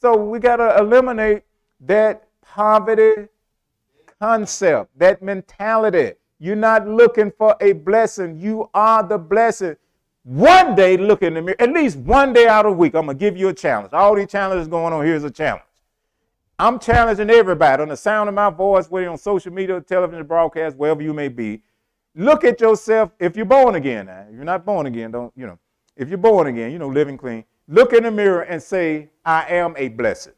[0.00, 1.42] So we got to eliminate
[1.80, 3.28] that poverty
[4.20, 6.12] concept, that mentality.
[6.38, 8.38] You're not looking for a blessing.
[8.38, 9.76] You are the blessing.
[10.24, 13.06] One day, look in the mirror, at least one day out of the week, I'm
[13.06, 13.92] going to give you a challenge.
[13.92, 15.64] All these challenges going on, here's a challenge.
[16.64, 20.78] I'm challenging everybody on the sound of my voice, whether on social media, television, broadcast,
[20.78, 21.62] wherever you may be.
[22.14, 24.06] Look at yourself if you're born again.
[24.06, 25.58] Now, if you're not born again, don't, you know,
[25.94, 29.44] if you're born again, you know, living clean, look in the mirror and say, I
[29.50, 30.32] am a blessing.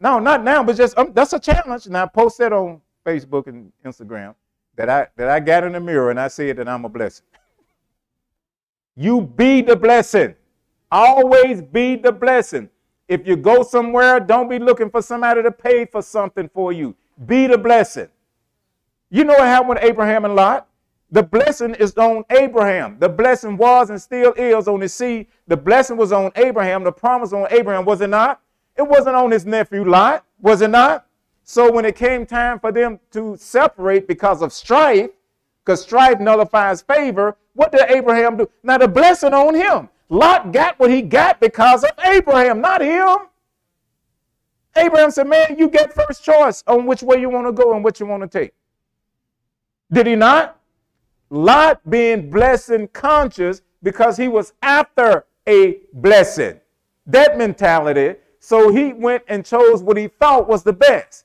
[0.00, 1.86] No, not now, but just um, that's a challenge.
[1.86, 4.34] And I post that on Facebook and Instagram
[4.74, 7.26] that I that I got in the mirror and I said that I'm a blessing.
[8.96, 10.34] you be the blessing.
[10.90, 12.68] Always be the blessing.
[13.10, 16.94] If you go somewhere, don't be looking for somebody to pay for something for you.
[17.26, 18.06] Be the blessing.
[19.10, 20.68] You know what happened with Abraham and Lot?
[21.10, 22.98] The blessing is on Abraham.
[23.00, 25.26] The blessing was and still is on the seed.
[25.48, 26.84] The blessing was on Abraham.
[26.84, 28.40] The promise on Abraham, was it not?
[28.76, 31.04] It wasn't on his nephew Lot, was it not?
[31.42, 35.10] So when it came time for them to separate because of strife,
[35.64, 38.48] because strife nullifies favor, what did Abraham do?
[38.62, 39.88] Now the blessing on him.
[40.10, 43.16] Lot got what he got because of Abraham, not him.
[44.76, 47.82] Abraham said, Man, you get first choice on which way you want to go and
[47.82, 48.52] what you want to take.
[49.92, 50.58] Did he not?
[51.30, 56.60] Lot being blessing conscious because he was after a blessing.
[57.06, 58.18] That mentality.
[58.40, 61.24] So he went and chose what he thought was the best.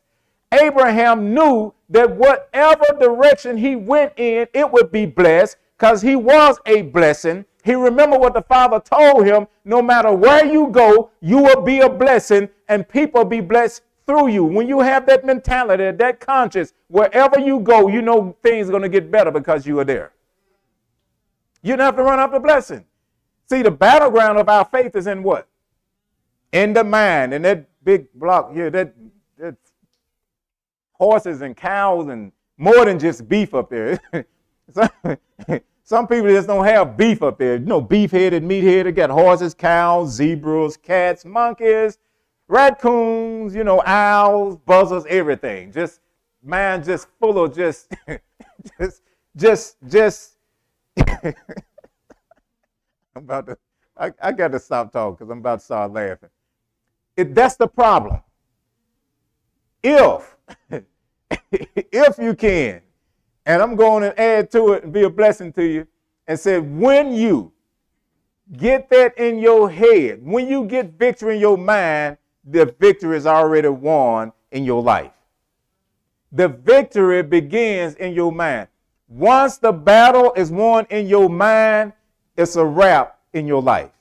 [0.52, 6.60] Abraham knew that whatever direction he went in, it would be blessed because he was
[6.66, 7.46] a blessing.
[7.66, 11.80] He remembered what the Father told him no matter where you go, you will be
[11.80, 14.44] a blessing and people be blessed through you.
[14.44, 18.84] When you have that mentality, that conscience, wherever you go, you know things are going
[18.84, 20.14] to get better because you are there.
[21.64, 22.86] You don't have to run after blessing.
[23.50, 25.48] See, the battleground of our faith is in what?
[26.52, 28.94] In the mind, in that big block, yeah, that,
[29.40, 29.56] that
[30.94, 34.00] horses and cows and more than just beef up there.
[35.88, 37.58] Some people just don't have beef up there.
[37.58, 42.00] You know, beef-headed, meat-headed, got horses, cows, zebras, cats, monkeys,
[42.48, 45.72] raccoons, you know, owls, buzzards, everything.
[45.72, 46.00] Just
[46.44, 47.94] man, just full of just,
[48.80, 49.04] just,
[49.36, 50.38] just, just.
[50.98, 51.36] I'm
[53.16, 53.58] about to.
[53.96, 56.30] I, I got to stop talking because I'm about to start laughing.
[57.16, 58.22] It, that's the problem.
[59.84, 60.36] If,
[61.52, 62.82] if you can,
[63.46, 65.88] and I'm going to add to it and be a blessing to you
[66.28, 67.52] and say, when you
[68.58, 73.28] get that in your head, when you get victory in your mind, the victory is
[73.28, 75.12] already won in your life.
[76.32, 78.68] The victory begins in your mind.
[79.08, 81.94] Once the battle is won in your mind,
[82.36, 83.92] it's a wrap in your life.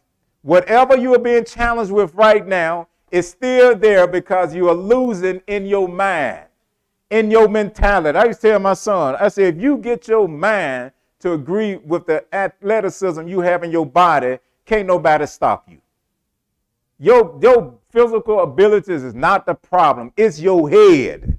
[0.43, 5.41] Whatever you are being challenged with right now is still there because you are losing
[5.47, 6.47] in your mind
[7.15, 8.19] in your mentality.
[8.19, 11.77] I used to tell my son, I said, if you get your mind to agree
[11.77, 15.79] with the athleticism you have in your body, can't nobody stop you.
[16.99, 21.39] Your, your physical abilities is not the problem, it's your head.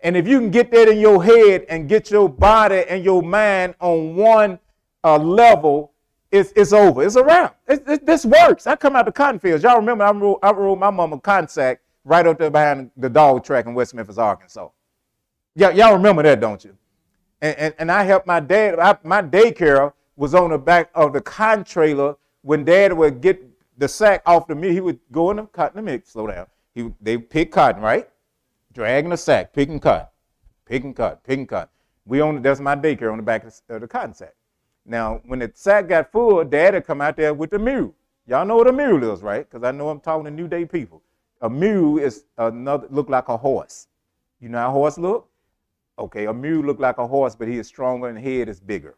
[0.00, 3.22] And if you can get that in your head and get your body and your
[3.22, 4.58] mind on one
[5.04, 5.92] uh, level,
[6.32, 7.04] it's, it's over.
[7.04, 7.60] It's a wrap.
[7.68, 8.66] It, it, this works.
[8.66, 9.62] I come out the cotton fields.
[9.62, 13.08] Y'all remember I rode, I rode my mama cotton sack right up there behind the
[13.08, 14.68] dog track in West Memphis, Arkansas.
[15.54, 16.76] Y- y'all remember that, don't you?
[17.40, 18.80] And, and, and I helped my dad.
[18.80, 22.16] I, my daycare was on the back of the cotton trailer.
[22.42, 23.40] When dad would get
[23.78, 25.84] the sack off the mill, he would go in the cotton.
[25.84, 26.46] Let me slow down.
[26.74, 28.08] He, they pick cotton, right?
[28.72, 30.08] Dragging the sack, picking cotton,
[30.66, 31.68] picking cotton, picking cotton.
[32.06, 34.34] We own, that's my daycare on the back of the cotton sack.
[34.84, 37.94] Now, when the sack got full, dad would come out there with the mule.
[38.26, 39.48] Y'all know what a mule is, right?
[39.48, 41.02] Because I know I'm talking to New Day people.
[41.42, 43.88] A mule is another look like a horse.
[44.40, 45.28] You know how a horse look?
[45.98, 48.96] Okay, a mule look like a horse, but he is stronger and head is bigger,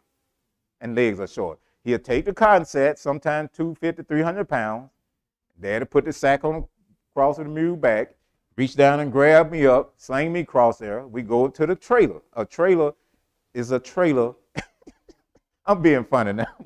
[0.80, 1.58] and legs are short.
[1.84, 4.90] He'll take the cotton set, sometimes 250, 300 pounds.
[5.60, 6.66] Daddy put the sack on the
[7.14, 8.14] cross of the mule back,
[8.56, 11.06] reach down and grab me up, sling me across there.
[11.06, 12.22] We go to the trailer.
[12.34, 12.92] A trailer
[13.54, 14.34] is a trailer.
[15.66, 16.46] I'm being funny now.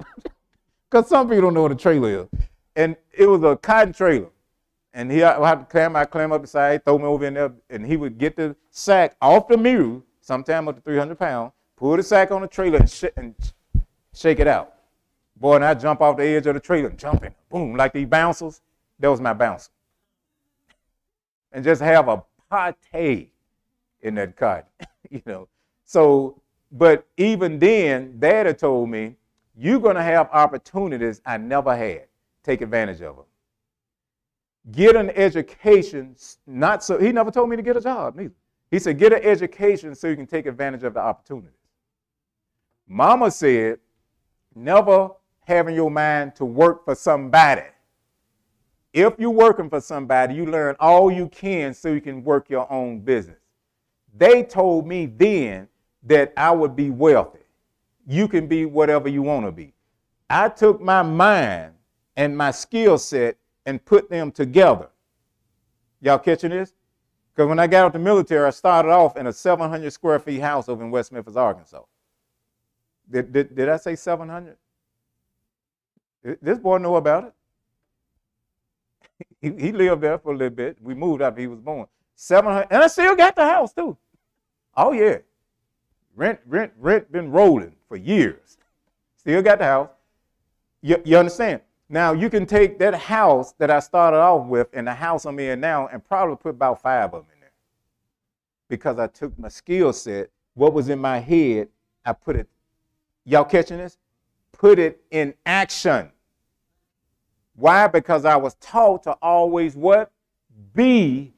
[0.89, 2.41] Because some people don't know what a trailer is.
[2.77, 4.29] And it was a cotton trailer.
[4.97, 7.35] And he I had to climb, I climb up the side, throw me over in
[7.35, 11.53] there, and he would get the sack off the mule, sometime up to 300 pounds,
[11.77, 13.35] pull the sack on the trailer and, sh- and
[14.15, 14.73] shake it out.
[15.37, 17.93] Boy, and I jump off the edge of the trailer and jump in, boom, like
[17.93, 18.63] these bouncers.
[18.99, 19.71] That was my bouncer.
[21.53, 23.31] And just have a party
[24.01, 24.65] in that cotton,
[25.11, 25.47] you know.
[25.85, 26.41] So,
[26.73, 29.17] but even then, Daddy told me,
[29.55, 32.07] you're going to have opportunities I never had.
[32.43, 33.27] Take advantage of them
[34.73, 38.35] get an education, not so, he never told me to get a job neither.
[38.71, 41.51] He said, get an education so you can take advantage of the opportunities.
[42.89, 43.79] Mama said,
[44.55, 45.11] never
[45.45, 47.63] having your mind to work for somebody.
[48.93, 52.71] If you're working for somebody, you learn all you can so you can work your
[52.73, 53.39] own business.
[54.17, 55.69] They told me then
[56.05, 57.41] that I would be wealthy.
[58.07, 59.75] You can be whatever you want to be.
[60.31, 61.75] I took my mind
[62.17, 64.89] and my skill set and put them together.
[66.01, 66.73] Y'all catching this?
[67.35, 70.41] Because when I got out the military, I started off in a 700 square feet
[70.41, 71.83] house over in West Memphis, Arkansas.
[73.11, 74.57] Did, did, did I say 700?
[76.41, 77.33] This boy know about it.
[79.59, 80.79] he, he lived there for a little bit.
[80.81, 81.87] We moved after he was born.
[82.15, 83.97] 700, and I still got the house too.
[84.77, 85.19] Oh yeah.
[86.15, 88.57] Rent, rent, rent been rolling for years.
[89.17, 89.91] Still got the house.
[90.81, 91.61] You, you understand?
[91.89, 95.39] Now you can take that house that I started off with and the house I'm
[95.39, 97.53] in now and probably put about five of them in there.
[98.69, 101.69] Because I took my skill set, what was in my head,
[102.05, 102.49] I put it,
[103.25, 103.99] y'all catching this?
[104.53, 106.11] Put it in action.
[107.55, 107.87] Why?
[107.87, 110.11] Because I was taught to always what?
[110.75, 111.35] Be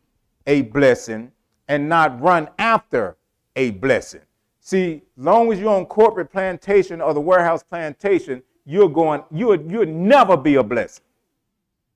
[0.46, 1.32] a blessing
[1.68, 3.16] and not run after
[3.54, 4.22] a blessing.
[4.61, 9.70] See, long as you're on corporate plantation or the warehouse plantation, you're going, you would,
[9.70, 11.02] you would never be a blessing.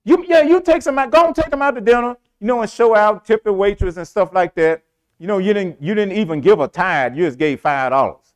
[0.03, 2.69] You, yeah, you take some, go and take them out to dinner, you know, and
[2.69, 4.81] show out, tip the waitress and stuff like that.
[5.19, 8.33] You know, you didn't, you didn't even give a tithe, you just gave five dollars.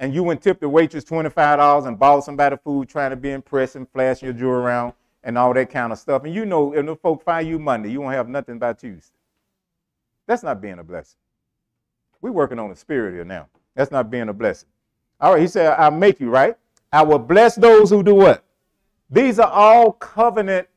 [0.00, 3.86] And you went tip the waitress $25 and bought somebody food trying to be impressive,
[3.92, 6.24] flash your jewelry around and all that kind of stuff.
[6.24, 9.14] And you know, if the folk find you Monday, you won't have nothing by Tuesday.
[10.26, 11.18] That's not being a blessing.
[12.20, 13.48] We're working on the spirit here now.
[13.76, 14.68] That's not being a blessing.
[15.20, 16.56] All right, he said, I'll make you, right?
[16.92, 18.44] I will bless those who do what?
[19.10, 20.68] These are all covenant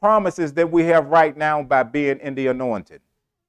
[0.00, 3.00] promises that we have right now by being in the anointed.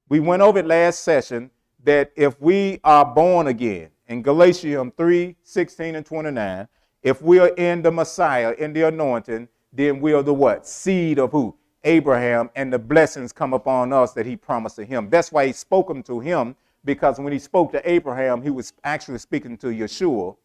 [0.09, 1.51] We went over it last session
[1.83, 6.67] that if we are born again, in Galatians 3 16 and 29,
[7.01, 10.67] if we are in the Messiah, in the anointing, then we are the what?
[10.67, 11.55] Seed of who?
[11.83, 15.09] Abraham, and the blessings come upon us that he promised to him.
[15.09, 16.55] That's why he spoke them to him,
[16.85, 20.35] because when he spoke to Abraham, he was actually speaking to Yeshua,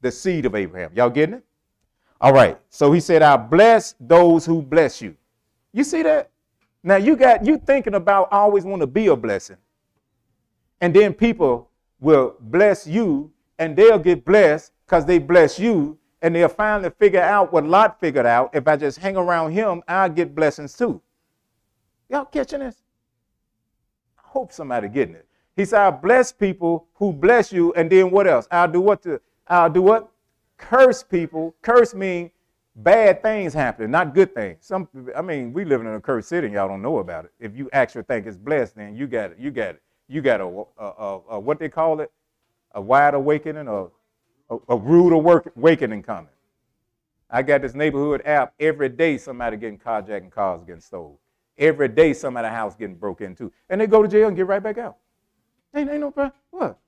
[0.00, 0.90] the seed of Abraham.
[0.94, 1.44] Y'all getting it?
[2.20, 2.58] All right.
[2.70, 5.16] So he said, I bless those who bless you.
[5.72, 6.30] You see that?
[6.82, 9.56] Now you got you thinking about always want to be a blessing.
[10.80, 15.98] And then people will bless you and they'll get blessed because they bless you.
[16.20, 18.50] And they'll finally figure out what Lot figured out.
[18.52, 21.00] If I just hang around him, I'll get blessings too.
[22.08, 22.76] Y'all catching this?
[24.18, 25.28] I hope somebody getting it.
[25.54, 28.48] He said, I bless people who bless you, and then what else?
[28.50, 30.10] I'll do what to I'll do what?
[30.56, 31.54] Curse people.
[31.62, 32.30] Curse mean
[32.78, 34.58] bad things happening, not good things.
[34.60, 37.32] Some, I mean, we live in a cursed city, and y'all don't know about it.
[37.40, 39.38] If you actually think it's blessed, then you got it.
[39.38, 39.82] You got it.
[40.08, 42.10] You got a, a, a, a what they call it,
[42.72, 43.90] a wide awakening, or
[44.48, 46.30] a, a rude awakening coming.
[47.30, 49.18] I got this neighborhood app every day.
[49.18, 51.18] Somebody getting carjacked and cars getting stolen.
[51.58, 54.62] Every day, somebody's house getting broke into, and they go to jail and get right
[54.62, 54.96] back out.
[55.74, 56.32] Ain't, ain't no problem.
[56.50, 56.78] what?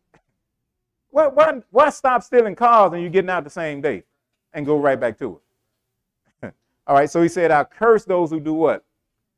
[1.11, 4.05] Why, why, why stop stealing cars and you getting out the same day
[4.53, 5.41] and go right back to
[6.43, 6.53] it?
[6.87, 8.85] All right, so he said, I curse those who do what?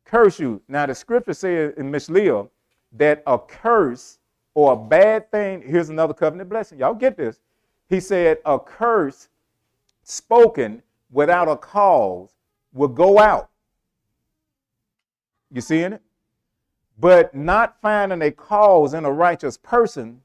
[0.05, 0.61] Curse you.
[0.69, 2.49] Now, the scripture says in Mishlei
[2.93, 4.19] that a curse
[4.55, 6.79] or a bad thing, here's another covenant blessing.
[6.79, 7.41] Y'all get this.
[7.89, 9.29] He said, a curse
[10.03, 12.31] spoken without a cause
[12.73, 13.51] will go out.
[15.51, 16.03] You seeing it?
[16.99, 20.21] But not finding a cause in a righteous person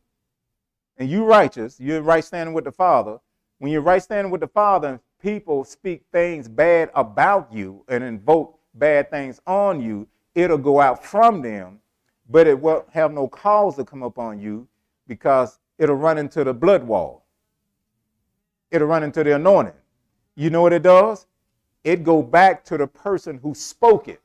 [0.98, 3.20] and you righteous, you're right standing with the Father.
[3.60, 8.04] When you're right standing with the Father, and people speak things bad about you and
[8.04, 11.80] invoke bad things on you, it'll go out from them,
[12.30, 14.68] but it won't have no cause to come upon you
[15.08, 17.26] because it'll run into the blood wall.
[18.70, 19.74] It'll run into the anointing.
[20.36, 21.26] you know what it does?
[21.84, 24.22] It go back to the person who spoke it.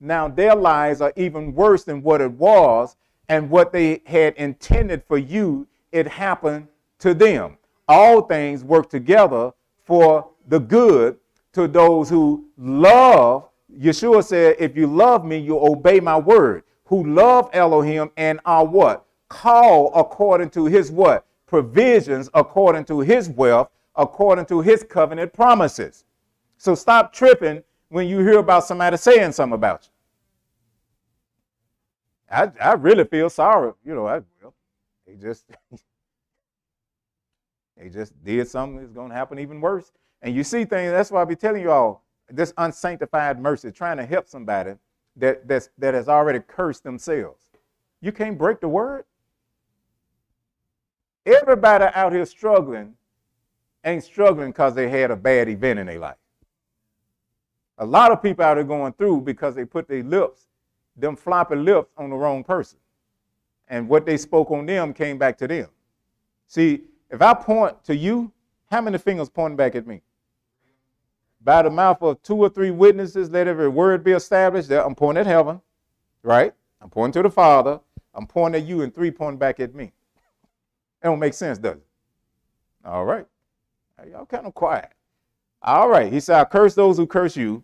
[0.00, 2.96] Now their lives are even worse than what it was,
[3.28, 6.66] and what they had intended for you, it happened
[6.98, 7.56] to them.
[7.86, 9.52] All things work together
[9.84, 11.18] for the good
[11.52, 13.48] to those who love.
[13.78, 16.64] Yeshua said, If you love me, you obey my word.
[16.86, 19.06] Who love Elohim and are what?
[19.28, 21.26] Call according to his what?
[21.46, 26.04] Provisions, according to his wealth, according to his covenant promises.
[26.58, 29.90] So stop tripping when you hear about somebody saying something about you.
[32.30, 33.72] I, I really feel sorry.
[33.84, 34.22] You know, I,
[35.06, 35.44] they just
[37.76, 39.92] they just did something that's going to happen even worse.
[40.22, 40.90] And you see things.
[40.90, 44.74] That's why I be telling you all this unsanctified mercy, trying to help somebody
[45.16, 47.50] that that's, that has already cursed themselves.
[48.00, 49.04] You can't break the word.
[51.26, 52.94] Everybody out here struggling
[53.84, 56.16] ain't struggling because they had a bad event in their life.
[57.78, 60.46] A lot of people out here going through because they put their lips
[60.96, 62.78] them floppy lips on the wrong person.
[63.68, 65.68] And what they spoke on them came back to them.
[66.46, 68.32] See, if I point to you,
[68.70, 70.02] how many fingers pointing back at me?
[71.42, 74.70] By the mouth of two or three witnesses, let every word be established.
[74.70, 75.60] I'm pointing at heaven,
[76.22, 76.54] right?
[76.80, 77.80] I'm pointing to the Father.
[78.14, 79.84] I'm pointing at you, and three pointing back at me.
[79.84, 81.86] It don't make sense, does it?
[82.84, 83.26] All right.
[84.10, 84.90] Y'all kind of quiet.
[85.62, 86.12] All right.
[86.12, 87.62] He said, I curse those who curse you.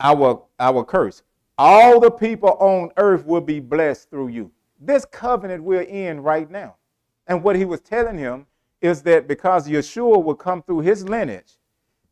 [0.00, 1.22] I will, I will curse
[1.58, 4.50] all the people on earth will be blessed through you.
[4.84, 6.74] This covenant we're in right now.
[7.28, 8.46] And what he was telling him
[8.80, 11.56] is that because Yeshua would come through his lineage,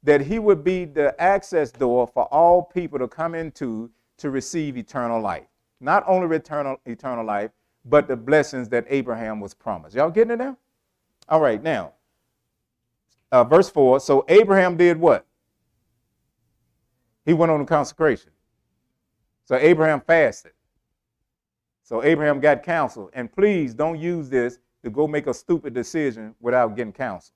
[0.04, 4.76] that he would be the access door for all people to come into to receive
[4.76, 5.48] eternal life.
[5.80, 7.50] Not only eternal, eternal life,
[7.84, 9.96] but the blessings that Abraham was promised.
[9.96, 10.56] Y'all getting it now?
[11.28, 11.94] All right, now,
[13.32, 13.98] uh, verse 4.
[13.98, 15.26] So Abraham did what?
[17.24, 18.30] He went on the consecration.
[19.44, 20.52] So Abraham fasted.
[21.90, 23.10] So Abraham got counsel.
[23.14, 27.34] And please don't use this to go make a stupid decision without getting counsel.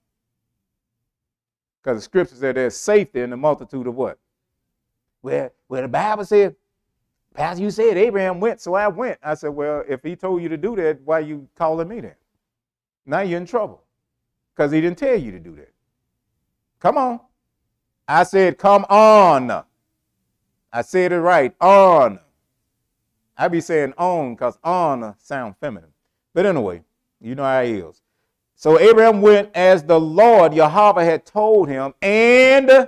[1.83, 4.17] Because the scripture said there's safety in the multitude of what?
[5.21, 6.55] Well, well, the Bible said,
[7.33, 9.19] Pastor, you said Abraham went, so I went.
[9.21, 12.15] I said, Well, if he told you to do that, why you calling me then?
[13.05, 13.83] Now you're in trouble.
[14.55, 15.73] Because he didn't tell you to do that.
[16.79, 17.19] Come on.
[18.07, 19.65] I said, Come on.
[20.71, 21.53] I said it right.
[21.59, 22.21] On.
[23.37, 25.91] I be saying on because on sound feminine.
[26.33, 26.83] But anyway,
[27.19, 28.01] you know how it is.
[28.55, 32.87] So Abraham went as the Lord Yahweh had told him, and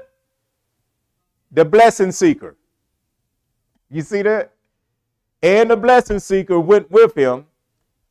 [1.52, 2.56] the blessing seeker.
[3.90, 4.54] You see that?
[5.44, 7.46] And the blessing seeker went with him.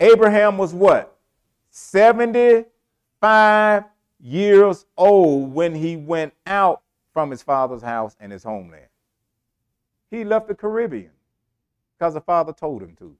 [0.01, 1.17] Abraham was what?
[1.71, 3.85] 75
[4.21, 6.83] years old when he went out
[7.13, 8.87] from his father's house and his homeland.
[10.11, 11.11] He left the Caribbean
[11.99, 13.17] because the father told him to.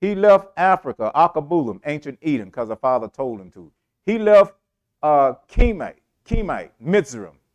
[0.00, 3.70] He left Africa, Alkebulan, ancient Eden, because the father told him to.
[4.04, 4.54] He left
[5.02, 5.96] uh, Kemite,
[6.26, 6.70] Kemite,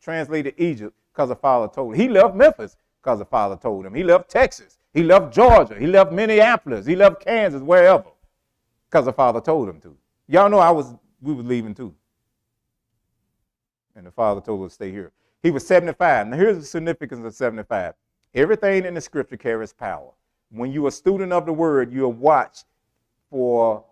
[0.00, 2.00] translated Egypt, because the father told him.
[2.00, 3.94] He left Memphis because the father told him.
[3.94, 4.78] He left Texas.
[4.92, 5.76] He left Georgia.
[5.78, 6.86] He left Minneapolis.
[6.86, 8.10] He left Kansas, wherever,
[8.88, 9.96] because the father told him to.
[10.26, 11.94] Y'all know I was we were leaving too.
[13.94, 15.12] And the father told us to stay here.
[15.42, 16.28] He was 75.
[16.28, 17.94] Now here's the significance of 75.
[18.34, 20.10] Everything in the scripture carries power.
[20.50, 22.64] When you're a student of the word, you'll watch
[23.30, 23.84] for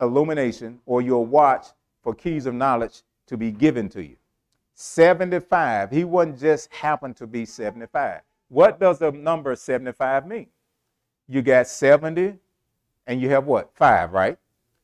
[0.00, 1.66] illumination or you'll watch
[2.02, 4.16] for keys of knowledge to be given to you.
[4.74, 8.22] 75, he wasn't just happened to be 75.
[8.48, 10.46] What does the number 75 mean?
[11.28, 12.34] You got 70
[13.06, 13.70] and you have what?
[13.74, 14.38] Five, right?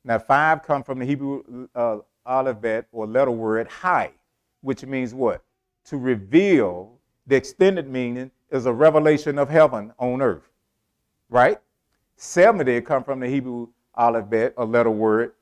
[0.05, 4.13] Now, five come from the Hebrew uh, alphabet or letter word high,
[4.61, 5.43] which means what?
[5.87, 10.49] To reveal the extended meaning is a revelation of heaven on earth,
[11.29, 11.59] right?
[12.17, 15.33] 70 come from the Hebrew alphabet, a letter word,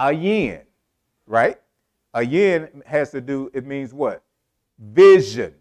[0.00, 0.62] ayin,
[1.26, 1.58] right?
[2.14, 4.22] Ayin has to do, it means what?
[4.78, 5.54] Vision,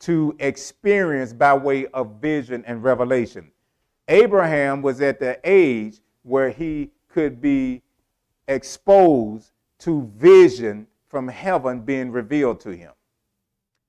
[0.00, 3.50] to experience by way of vision and revelation.
[4.08, 7.82] Abraham was at the age where he could be
[8.48, 12.92] exposed to vision from heaven being revealed to him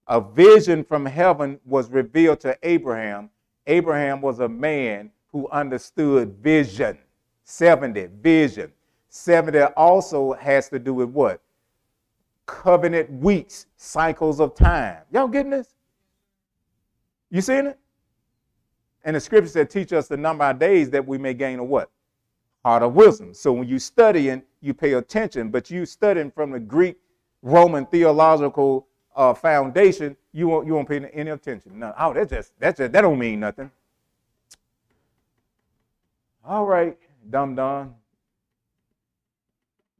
[0.08, 3.30] a vision from heaven was revealed to Abraham.
[3.68, 6.98] Abraham was a man who understood vision.
[7.44, 8.72] 70, vision.
[9.10, 11.42] 70 also has to do with what?
[12.46, 15.00] Covenant weeks, cycles of time.
[15.12, 15.74] Y'all getting this?
[17.30, 17.80] You seeing it?
[19.04, 21.64] And the scripture said, teach us the number of days that we may gain a
[21.64, 21.92] what?
[22.66, 23.34] Heart of wisdom.
[23.34, 26.98] So when you studying, you pay attention, but you studying from the Greek,
[27.42, 28.87] Roman theological
[29.18, 31.80] uh, foundation, you won't you won't pay any attention.
[31.80, 33.72] No, oh, that just that just that don't mean nothing.
[36.46, 36.98] All right,
[37.30, 37.94] dumb Don,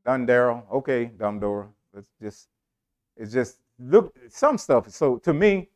[0.06, 0.64] Dun Daryl.
[0.72, 1.68] Okay, dumb Dora.
[1.94, 2.48] Let's just
[3.18, 4.90] it's just look some stuff.
[4.92, 5.70] So to me,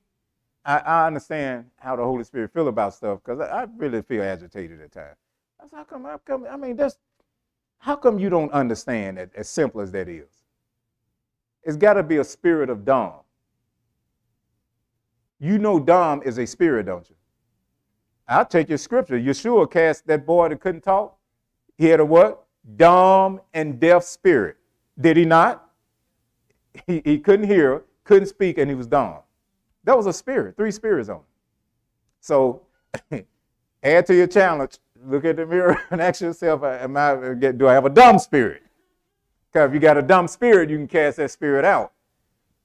[0.63, 4.23] I, I understand how the Holy Spirit feel about stuff because I, I, really feel
[4.23, 5.17] agitated at times.
[5.59, 6.97] That's how come, how come, I mean, that's,
[7.79, 10.29] how come you don't understand as simple as that is?
[11.63, 13.13] It's got to be a spirit of Dom.
[15.41, 17.15] You know Dom is a spirit, don't you?
[18.27, 19.19] I'll take your scripture.
[19.19, 21.17] Yeshua cast that boy that couldn't talk.
[21.79, 22.45] He had a what?
[22.77, 24.57] Dumb and deaf spirit.
[24.99, 25.67] Did he not?
[26.85, 29.17] He, he couldn't hear, couldn't speak, and he was dumb.
[29.83, 31.23] That was a spirit, three spirits on him.
[32.19, 32.61] So
[33.83, 34.77] add to your challenge.
[35.03, 37.89] Look at the mirror and ask yourself, uh, am I, uh, do I have a
[37.89, 38.61] dumb spirit?
[39.51, 41.93] Because if you got a dumb spirit, you can cast that spirit out.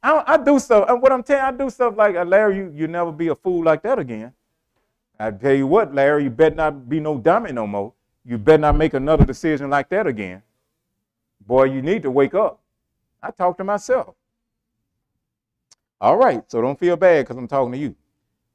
[0.07, 0.89] I, I do stuff.
[0.89, 2.59] And what I'm telling I do stuff like uh, Larry.
[2.59, 4.33] You you never be a fool like that again.
[5.19, 7.93] I tell you what, Larry, you better not be no dummy no more.
[8.25, 10.43] You better not make another decision like that again.
[11.45, 12.61] Boy, you need to wake up.
[13.21, 14.15] I talk to myself.
[16.01, 17.97] All right, so don't feel bad because I'm talking to you.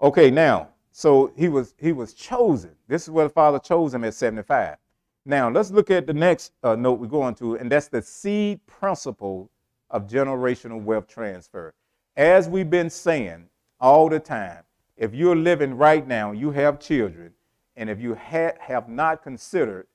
[0.01, 2.71] Okay, now, so he was he was chosen.
[2.87, 4.77] This is where the Father chose him at 75.
[5.25, 8.65] Now let's look at the next uh, note we're going to, and that's the seed
[8.67, 9.49] principle
[9.91, 11.73] of generational wealth transfer.
[12.17, 14.63] As we've been saying all the time,
[14.97, 17.33] if you're living right now, you have children,
[17.75, 19.87] and if you ha- have not considered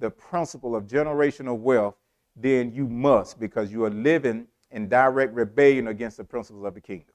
[0.00, 1.94] the principle of generational wealth,
[2.36, 6.80] then you must because you are living in direct rebellion against the principles of the
[6.80, 7.14] kingdom.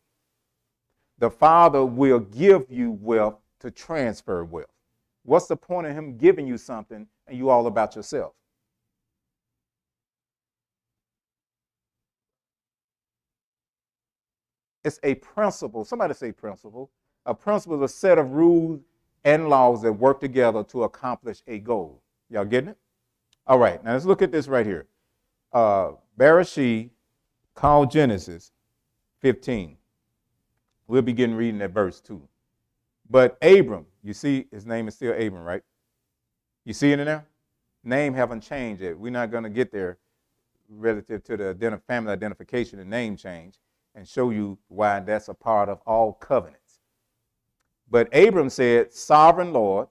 [1.18, 4.68] The Father will give you wealth to transfer wealth.
[5.24, 8.34] What's the point of Him giving you something and you all about yourself?
[14.84, 15.84] It's a principle.
[15.84, 16.90] Somebody say principle.
[17.26, 18.82] A principle is a set of rules
[19.24, 22.02] and laws that work together to accomplish a goal.
[22.30, 22.78] Y'all getting it?
[23.46, 24.88] All right, now let's look at this right here.
[25.52, 26.92] Uh, Bereshit
[27.56, 28.52] Call Genesis
[29.22, 29.76] 15.
[30.88, 32.22] We'll begin reading at verse 2.
[33.10, 35.64] But Abram, you see, his name is still Abram, right?
[36.64, 37.26] You see it in there?
[37.84, 38.98] Name haven't changed yet.
[38.98, 39.98] We're not going to get there
[40.70, 43.56] relative to the family identification and name change
[43.96, 46.80] and show you why that's a part of all covenants.
[47.90, 49.88] But Abram said, Sovereign Lord,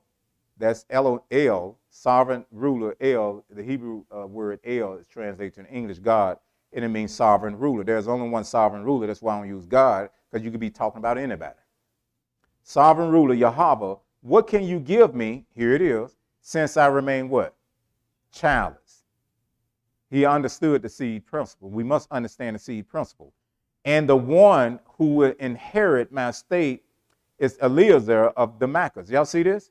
[0.57, 6.39] that's El, sovereign ruler, El, the Hebrew uh, word El is translated in English God
[6.73, 7.85] and it means sovereign ruler.
[7.85, 9.07] There's only one sovereign ruler.
[9.07, 11.55] That's why I don't use God, because you could be talking about anybody.
[12.63, 15.47] Sovereign ruler, Yahweh, what can you give me?
[15.55, 17.55] Here it is, since I remain what?
[18.33, 19.05] Childless.
[20.11, 21.71] He understood the seed principle.
[21.71, 23.33] We must understand the seed principle.
[23.85, 26.85] And the one who will inherit my state
[27.39, 29.09] is Eliezer of Damascus.
[29.09, 29.71] Y'all see this?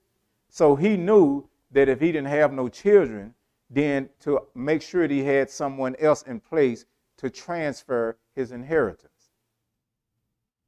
[0.49, 3.33] So he knew that if he didn't have no children,
[3.69, 6.85] then to make sure that he had someone else in place
[7.17, 9.31] to transfer his inheritance.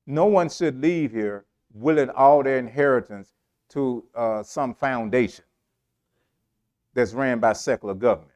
[0.05, 3.33] No one should leave here willing all their inheritance
[3.69, 5.45] to uh, some foundation
[6.93, 8.31] that's ran by secular government.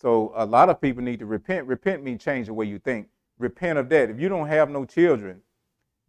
[0.00, 1.66] So a lot of people need to repent.
[1.66, 3.08] Repent means change the way you think.
[3.38, 4.10] Repent of that.
[4.10, 5.40] If you don't have no children,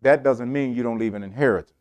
[0.02, 1.74] that doesn't mean you don't leave an inheritance.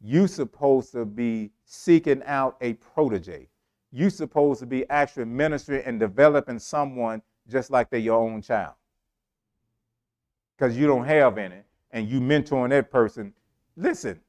[0.00, 3.48] You're supposed to be seeking out a protege
[3.94, 8.74] you're supposed to be actually ministering and developing someone just like they're your own child.
[10.58, 11.62] Because you don't have any,
[11.92, 13.32] and you mentoring that person.
[13.76, 14.20] Listen,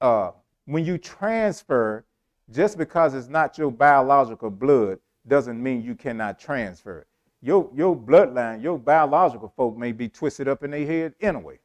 [0.00, 0.30] uh,
[0.66, 2.04] when you transfer,
[2.52, 7.08] just because it's not your biological blood doesn't mean you cannot transfer it.
[7.42, 11.58] Your, your bloodline, your biological folk may be twisted up in their head anyway.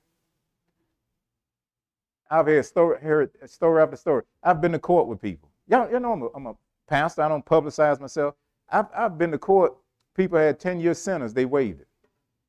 [2.29, 4.23] I've heard story, heard story after story.
[4.41, 5.49] I've been to court with people.
[5.67, 6.55] Y'all, you know, I'm a, I'm a
[6.87, 7.21] pastor.
[7.21, 8.35] I don't publicize myself.
[8.69, 9.75] I've, I've been to court.
[10.15, 11.33] People had 10 year sentence.
[11.33, 11.87] They waived it.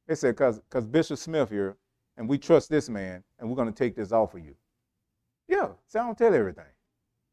[0.07, 1.77] They said, because cause Bishop Smith here,
[2.17, 4.55] and we trust this man, and we're going to take this off of you.
[5.49, 6.65] Yeah, so I don't tell everything.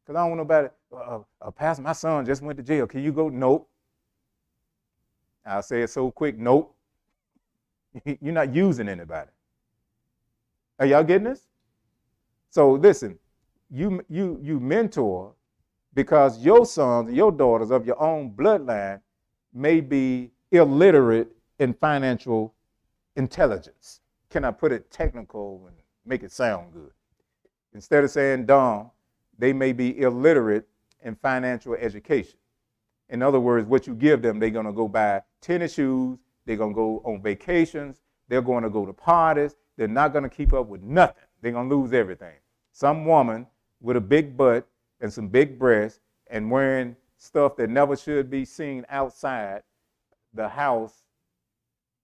[0.04, 0.72] Because I don't know about it.
[0.94, 2.86] Uh, uh, pastor, my son just went to jail.
[2.86, 3.28] Can you go?
[3.28, 3.68] Nope.
[5.46, 6.38] I'll say it so quick.
[6.38, 6.74] Nope.
[8.04, 9.30] You're not using anybody.
[10.78, 11.46] Are y'all getting this?
[12.50, 13.18] So listen,
[13.70, 15.34] you you you mentor
[15.94, 19.00] because your sons, your daughters of your own bloodline
[19.52, 21.28] may be illiterate
[21.58, 22.54] in financial
[23.16, 24.00] intelligence.
[24.30, 26.90] Can I put it technical and make it sound good?
[27.72, 28.90] Instead of saying dumb,
[29.38, 30.66] they may be illiterate
[31.02, 32.38] in financial education.
[33.08, 36.56] In other words, what you give them, they're going to go buy tennis shoes, they're
[36.56, 40.30] going to go on vacations, they're going to go to parties, they're not going to
[40.30, 41.16] keep up with nothing.
[41.40, 42.36] They're going to lose everything.
[42.72, 43.46] Some woman
[43.80, 44.66] with a big butt
[45.00, 49.62] and some big breasts and wearing stuff that never should be seen outside
[50.32, 51.02] the house.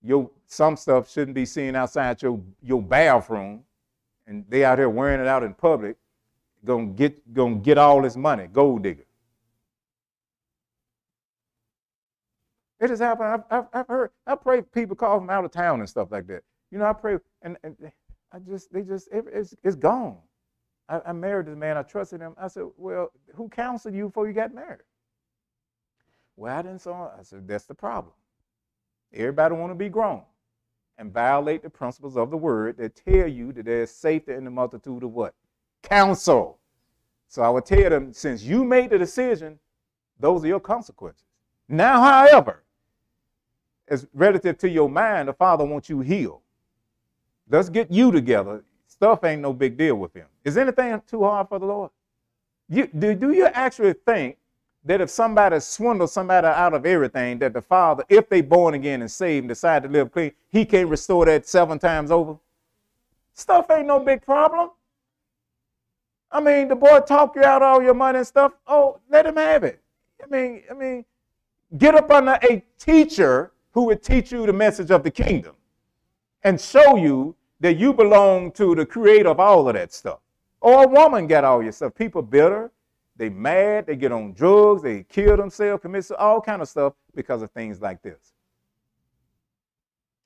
[0.02, 3.64] Your some stuff shouldn't be seen outside your your bathroom,
[4.26, 5.96] and they out here wearing it out in public.
[6.64, 9.04] Gonna get gonna get all this money, gold digger.
[12.80, 13.28] It has happened.
[13.28, 14.10] I've, I've, I've heard.
[14.26, 16.42] I pray people call from out of town and stuff like that.
[16.70, 17.76] You know, I pray, and, and
[18.32, 20.16] I just they just it, it's it's gone.
[20.88, 21.76] I, I married this man.
[21.76, 22.34] I trusted him.
[22.38, 24.80] I said, well, who counseled you before you got married?
[26.36, 28.12] Well, I didn't So I said, that's the problem.
[29.12, 30.22] Everybody want to be grown
[30.98, 34.50] and violate the principles of the word that tell you that there's safety in the
[34.50, 35.34] multitude of what?
[35.82, 36.58] Counsel.
[37.28, 39.58] So I would tell them, since you made the decision,
[40.18, 41.24] those are your consequences.
[41.68, 42.64] Now, however,
[43.90, 46.40] as relative to your mind, the Father wants you healed.
[47.48, 48.62] Let's get you together
[49.00, 50.26] stuff ain't no big deal with him.
[50.44, 51.90] Is anything too hard for the Lord?
[52.68, 54.36] You, do, do you actually think
[54.84, 59.00] that if somebody swindles somebody out of everything, that the Father, if they born again
[59.00, 62.36] and saved and decide to live clean, he can't restore that seven times over?
[63.32, 64.70] Stuff ain't no big problem.
[66.30, 68.52] I mean, the boy talk you out all your money and stuff.
[68.66, 69.80] Oh, let him have it.
[70.22, 71.04] I mean, I mean,
[71.78, 75.54] get up under a teacher who would teach you the message of the kingdom
[76.42, 80.18] and show you that you belong to the creator of all of that stuff.
[80.60, 81.94] Or a woman got all your stuff.
[81.94, 82.70] People bitter,
[83.16, 87.42] they mad, they get on drugs, they kill themselves, commit all kind of stuff because
[87.42, 88.32] of things like this.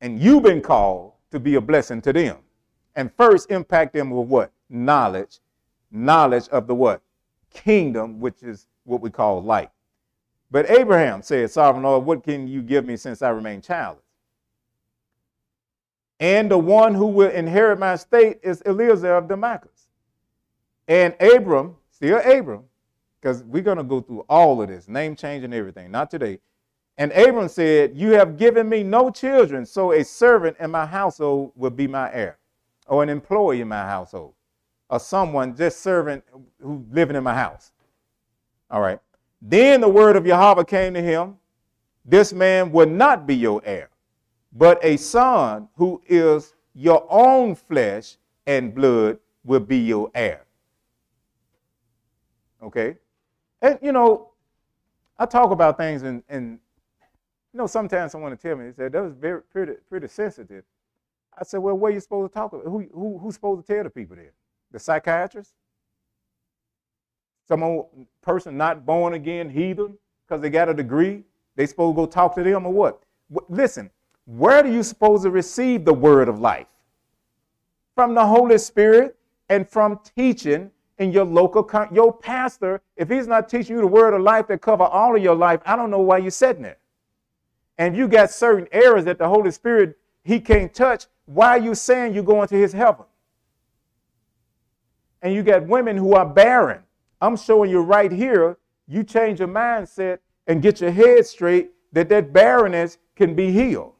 [0.00, 2.38] And you've been called to be a blessing to them.
[2.96, 4.52] And first impact them with what?
[4.70, 5.40] Knowledge.
[5.90, 7.02] Knowledge of the what?
[7.52, 9.70] Kingdom, which is what we call light.
[10.54, 14.04] But Abraham said, Sovereign Lord, what can you give me since I remain childless?
[16.20, 19.88] And the one who will inherit my estate is Eliezer of Damascus.
[20.86, 22.62] And Abram, still Abram,
[23.20, 26.38] because we're going to go through all of this, name change and everything, not today.
[26.98, 31.50] And Abram said, You have given me no children, so a servant in my household
[31.56, 32.38] will be my heir,
[32.86, 34.34] or an employee in my household,
[34.88, 36.22] or someone just servant
[36.62, 37.72] who living in my house.
[38.70, 39.00] All right.
[39.46, 41.36] Then the word of Yahweh came to him
[42.04, 43.90] This man will not be your heir
[44.54, 48.16] but a son who is your own flesh
[48.46, 50.44] and blood will be your heir.
[52.62, 52.96] Okay?
[53.60, 54.30] And you know,
[55.18, 56.58] I talk about things and, and
[57.52, 60.64] you know, sometimes someone will tell me, they said, that was very pretty, pretty sensitive.
[61.36, 62.64] I said, well, what are you supposed to talk about?
[62.64, 64.32] Who, who, who's supposed to tell the people there?
[64.70, 65.52] The psychiatrist?
[67.46, 67.88] Some old
[68.22, 71.24] person not born again, heathen, because they got a degree?
[71.56, 73.02] They supposed to go talk to them or what?
[73.48, 73.90] Listen,
[74.26, 76.66] where do you suppose to receive the word of life?
[77.94, 79.16] From the Holy Spirit
[79.48, 82.80] and from teaching in your local, your pastor.
[82.96, 85.60] If he's not teaching you the word of life that cover all of your life,
[85.66, 86.78] I don't know why you're sitting there.
[87.78, 91.06] And you got certain areas that the Holy Spirit he can't touch.
[91.26, 93.04] Why are you saying you're going to his heaven?
[95.22, 96.80] And you got women who are barren.
[97.20, 98.58] I'm showing you right here.
[98.86, 103.92] You change your mindset and get your head straight that that barrenness can be healed.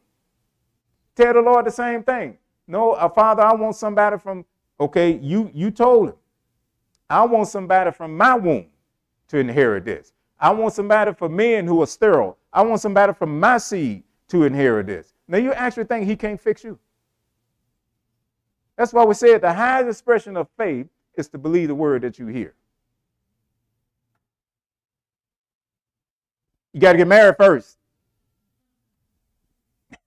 [1.15, 2.37] Tell the Lord the same thing.
[2.67, 4.45] No, uh, Father, I want somebody from,
[4.79, 6.15] okay, you, you told him.
[7.09, 8.67] I want somebody from my womb
[9.29, 10.13] to inherit this.
[10.39, 12.37] I want somebody for men who are sterile.
[12.51, 15.13] I want somebody from my seed to inherit this.
[15.27, 16.77] Now, you actually think he can't fix you.
[18.75, 22.19] That's why we said the highest expression of faith is to believe the word that
[22.19, 22.53] you hear.
[26.75, 27.77] You got to get married first.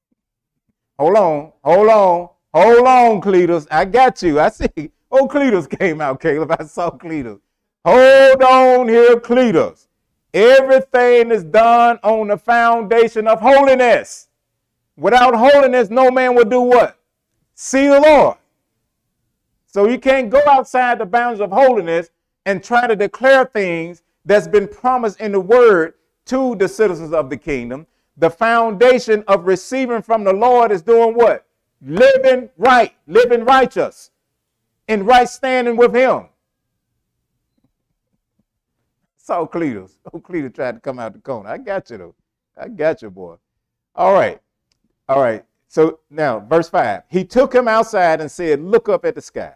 [0.98, 3.66] Hold on, hold on, hold on, Cletus.
[3.70, 4.38] I got you.
[4.38, 4.90] I see.
[5.10, 6.54] Oh, Cletus came out, Caleb.
[6.60, 7.40] I saw Cletus.
[7.86, 9.86] Hold on here, Cletus.
[10.34, 14.28] Everything is done on the foundation of holiness.
[14.98, 16.98] Without holiness, no man will do what?
[17.54, 18.36] See the Lord.
[19.66, 22.10] So you can't go outside the bounds of holiness
[22.44, 25.94] and try to declare things that's been promised in the word
[26.28, 27.86] to the citizens of the kingdom
[28.18, 31.46] the foundation of receiving from the Lord is doing what?
[31.80, 34.10] Living right, living righteous,
[34.88, 36.26] in right standing with Him.
[39.16, 39.92] Saw Cletus.
[40.12, 41.48] Oh, Cletus tried to come out the corner.
[41.48, 42.14] I got you though.
[42.60, 43.36] I got you, boy.
[43.94, 44.40] All right.
[45.08, 45.44] All right.
[45.68, 47.02] So now, verse 5.
[47.08, 49.54] He took him outside and said, Look up at the sky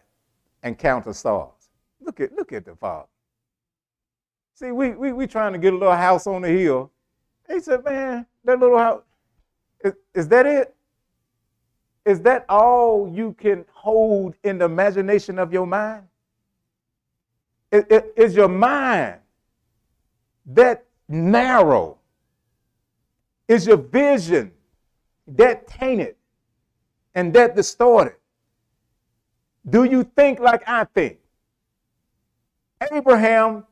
[0.63, 1.71] and count the stars.
[2.01, 3.09] Look at look at the Father.
[4.63, 6.93] See, we we we trying to get a little house on the hill
[7.53, 9.03] he said, Man, that little house,
[9.85, 10.75] is, is that it?
[12.05, 16.05] is that all you can hold in the imagination of your mind?
[17.71, 19.19] Is your mind
[20.47, 21.99] that narrow?
[23.47, 24.53] Is your vision
[25.29, 26.17] that tainted
[27.15, 28.17] and that distorted?
[29.69, 31.19] Do you think like I think?
[32.93, 33.65] Abraham,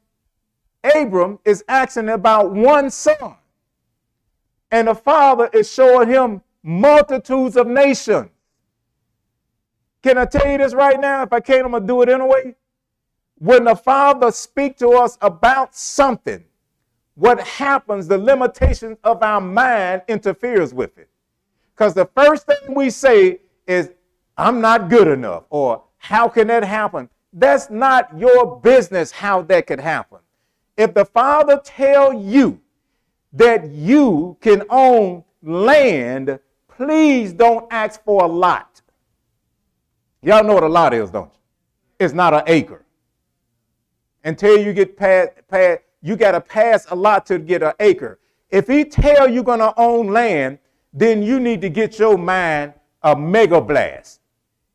[0.85, 3.37] Abram is asking about one son.
[4.71, 8.31] And the father is showing him multitudes of nations.
[10.03, 11.23] Can I tell you this right now?
[11.23, 12.55] If I can't, I'm going to do it anyway.
[13.39, 16.45] When the Father speaks to us about something,
[17.15, 21.09] what happens, the limitations of our mind interferes with it.
[21.75, 23.91] Because the first thing we say is,
[24.37, 27.11] I'm not good enough, or how can that happen?
[27.33, 30.20] That's not your business how that could happen.
[30.81, 32.59] If the Father tell you
[33.35, 38.81] that you can own land, please don't ask for a lot.
[40.23, 41.39] Y'all know what a lot is, don't you?
[41.99, 42.83] It's not an acre.
[44.25, 48.19] Until you get past, past you got to pass a lot to get an acre.
[48.49, 50.61] If he tell you're going to own land,
[50.95, 52.73] then you need to get your mind
[53.03, 54.21] a mega blast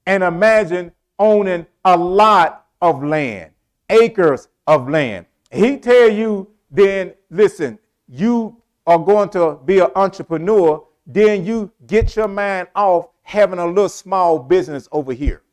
[0.05, 3.49] and imagine owning a lot of land,
[3.89, 5.25] acres of land.
[5.55, 12.15] He tell you, then listen, you are going to be an entrepreneur, then you get
[12.15, 15.43] your mind off having a little small business over here.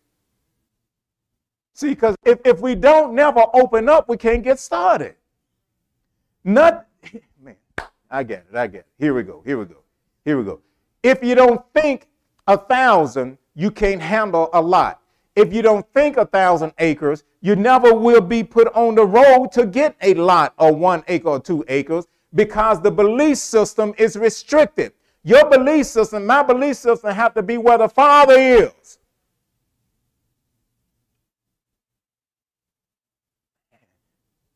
[1.75, 5.15] See, because if, if we don't never open up, we can't get started.
[6.45, 6.87] Not,
[7.41, 7.57] man,
[8.11, 8.87] I get it, I get it.
[8.99, 9.83] Here we go, here we go,
[10.25, 10.61] here we go.
[11.03, 12.09] If you don't think
[12.47, 15.02] a thousand, you can't handle a lot.
[15.35, 19.51] If you don't think a thousand acres, you never will be put on the road
[19.53, 24.17] to get a lot or one acre or two acres because the belief system is
[24.17, 24.93] restricted.
[25.25, 28.99] Your belief system, my belief system, have to be where the Father is.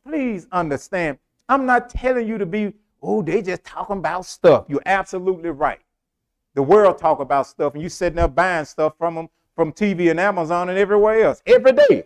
[0.05, 1.19] Please understand,
[1.49, 4.67] I'm not telling you to be, oh, they just talking about stuff.
[4.69, 5.81] You're absolutely right.
[6.55, 10.11] The world talk about stuff, and you sitting there buying stuff from them from TV
[10.11, 12.05] and Amazon and everywhere else every day.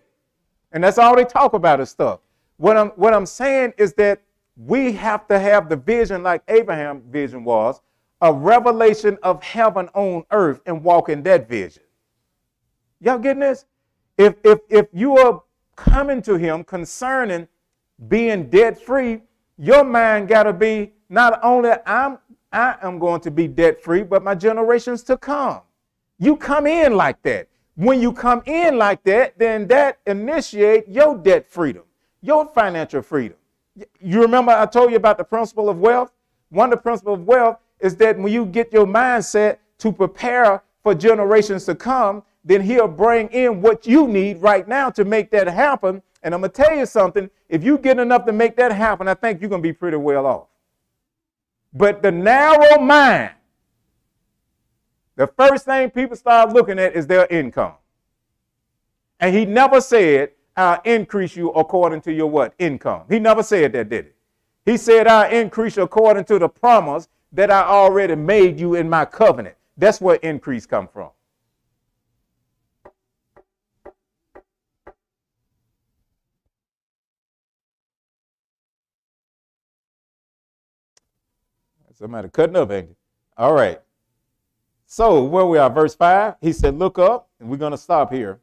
[0.73, 2.21] And that's all they talk about is stuff.
[2.57, 4.23] What I'm, what I'm saying is that
[4.57, 7.81] we have to have the vision like Abraham's vision was,
[8.23, 11.83] a revelation of heaven on earth and walk in that vision.
[13.01, 13.65] Y'all getting this?
[14.17, 15.43] If, if, if you are
[15.75, 17.49] coming to him concerning
[18.09, 19.23] being debt free,
[19.57, 22.19] your mind got to be not only I'm
[22.53, 25.61] I am going to be debt free, but my generations to come.
[26.21, 27.49] You come in like that.
[27.77, 31.83] When you come in like that, then that initiate your debt freedom,
[32.21, 33.39] your financial freedom.
[34.01, 36.13] You remember I told you about the principle of wealth?
[36.51, 40.63] One of the principles of wealth is that when you get your mindset to prepare
[40.83, 45.31] for generations to come, then he'll bring in what you need right now to make
[45.31, 46.03] that happen.
[46.23, 49.09] And I'm going to tell you something if you get enough to make that happen,
[49.09, 50.49] I think you're going to be pretty well off.
[51.73, 53.31] But the narrow mind,
[55.21, 57.75] the first thing people start looking at is their income.
[59.21, 62.55] And he never said, I'll increase you according to your what?
[62.59, 63.03] Income.
[63.11, 64.07] He never said that, did
[64.65, 64.73] he?
[64.73, 68.89] He said, I'll increase you according to the promise that I already made you in
[68.89, 69.57] my covenant.
[69.77, 71.11] That's where increase come from.
[81.93, 82.97] Somebody cutting up, ain't?
[83.37, 83.83] All right.
[84.93, 88.13] So where we are, verse 5, he said, Look up, and we're going to stop
[88.13, 88.41] here.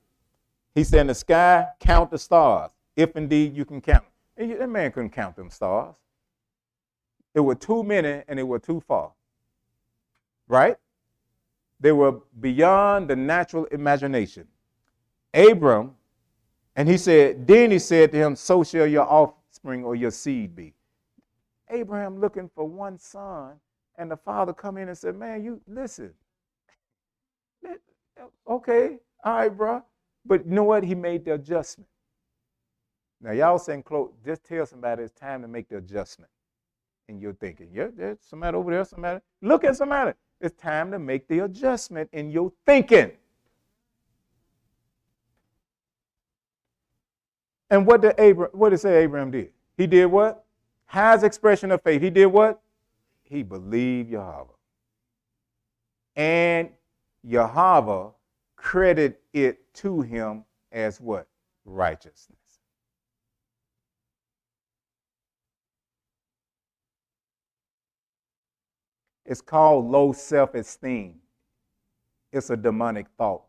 [0.73, 4.05] He said, In the sky, count the stars, if indeed you can count.
[4.37, 5.97] And that man couldn't count them stars.
[7.35, 9.11] It were too many and it were too far.
[10.47, 10.77] Right?
[11.81, 14.47] They were beyond the natural imagination.
[15.33, 15.95] Abram,
[16.77, 20.55] and he said, then he said to him, So shall your offspring or your seed
[20.55, 20.73] be.
[21.69, 23.55] Abraham looking for one son,
[23.97, 26.13] and the father come in and said, Man, you listen.
[28.49, 29.83] Okay, all right, bro.
[30.25, 30.83] But you know what?
[30.83, 31.87] He made the adjustment.
[33.21, 36.29] Now, y'all saying, close, just tell somebody it's time to make the adjustment
[37.09, 37.69] And you're thinking.
[37.73, 39.21] Yeah, there's somebody over there, somebody.
[39.41, 40.13] Look at somebody.
[40.39, 43.11] It's time to make the adjustment in your thinking.
[47.69, 49.51] And what did Abraham, what did say Abraham did?
[49.77, 50.45] He did what?
[50.85, 52.01] Highest expression of faith.
[52.01, 52.61] He did what?
[53.23, 54.45] He believed Yahweh.
[56.15, 56.69] And
[57.27, 58.09] Yahweh
[58.55, 61.27] credit it to him as what?
[61.65, 62.37] Righteousness.
[69.25, 71.15] It's called low self esteem.
[72.31, 73.43] It's a demonic thought.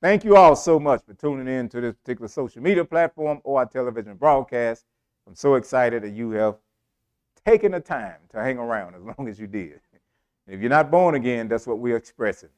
[0.00, 3.58] Thank you all so much for tuning in to this particular social media platform or
[3.58, 4.86] our television broadcast.
[5.26, 6.56] I'm so excited that you have
[7.44, 9.80] taken the time to hang around as long as you did.
[10.46, 12.50] If you're not born again, that's what we're expressing.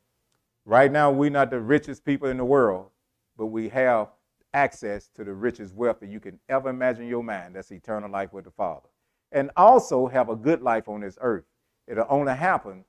[0.65, 2.87] Right now, we're not the richest people in the world,
[3.37, 4.09] but we have
[4.53, 7.55] access to the richest wealth that you can ever imagine in your mind.
[7.55, 8.89] That's eternal life with the Father.
[9.31, 11.45] And also have a good life on this earth.
[11.87, 12.85] It'll only happen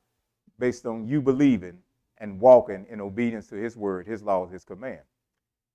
[0.57, 1.77] based on you believing
[2.17, 5.01] and walking in obedience to His word, His laws, His command.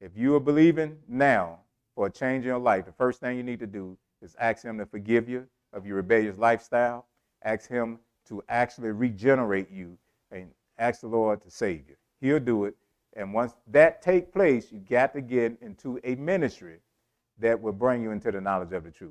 [0.01, 1.61] If you are believing now
[1.95, 4.65] for a change in your life, the first thing you need to do is ask
[4.65, 7.07] Him to forgive you of your rebellious lifestyle.
[7.43, 7.99] Ask Him
[8.29, 9.99] to actually regenerate you
[10.31, 11.97] and ask the Lord to save you.
[12.21, 12.75] He'll do it.
[13.15, 16.79] And once that take place, you got to get into a ministry
[17.39, 19.11] that will bring you into the knowledge of the truth.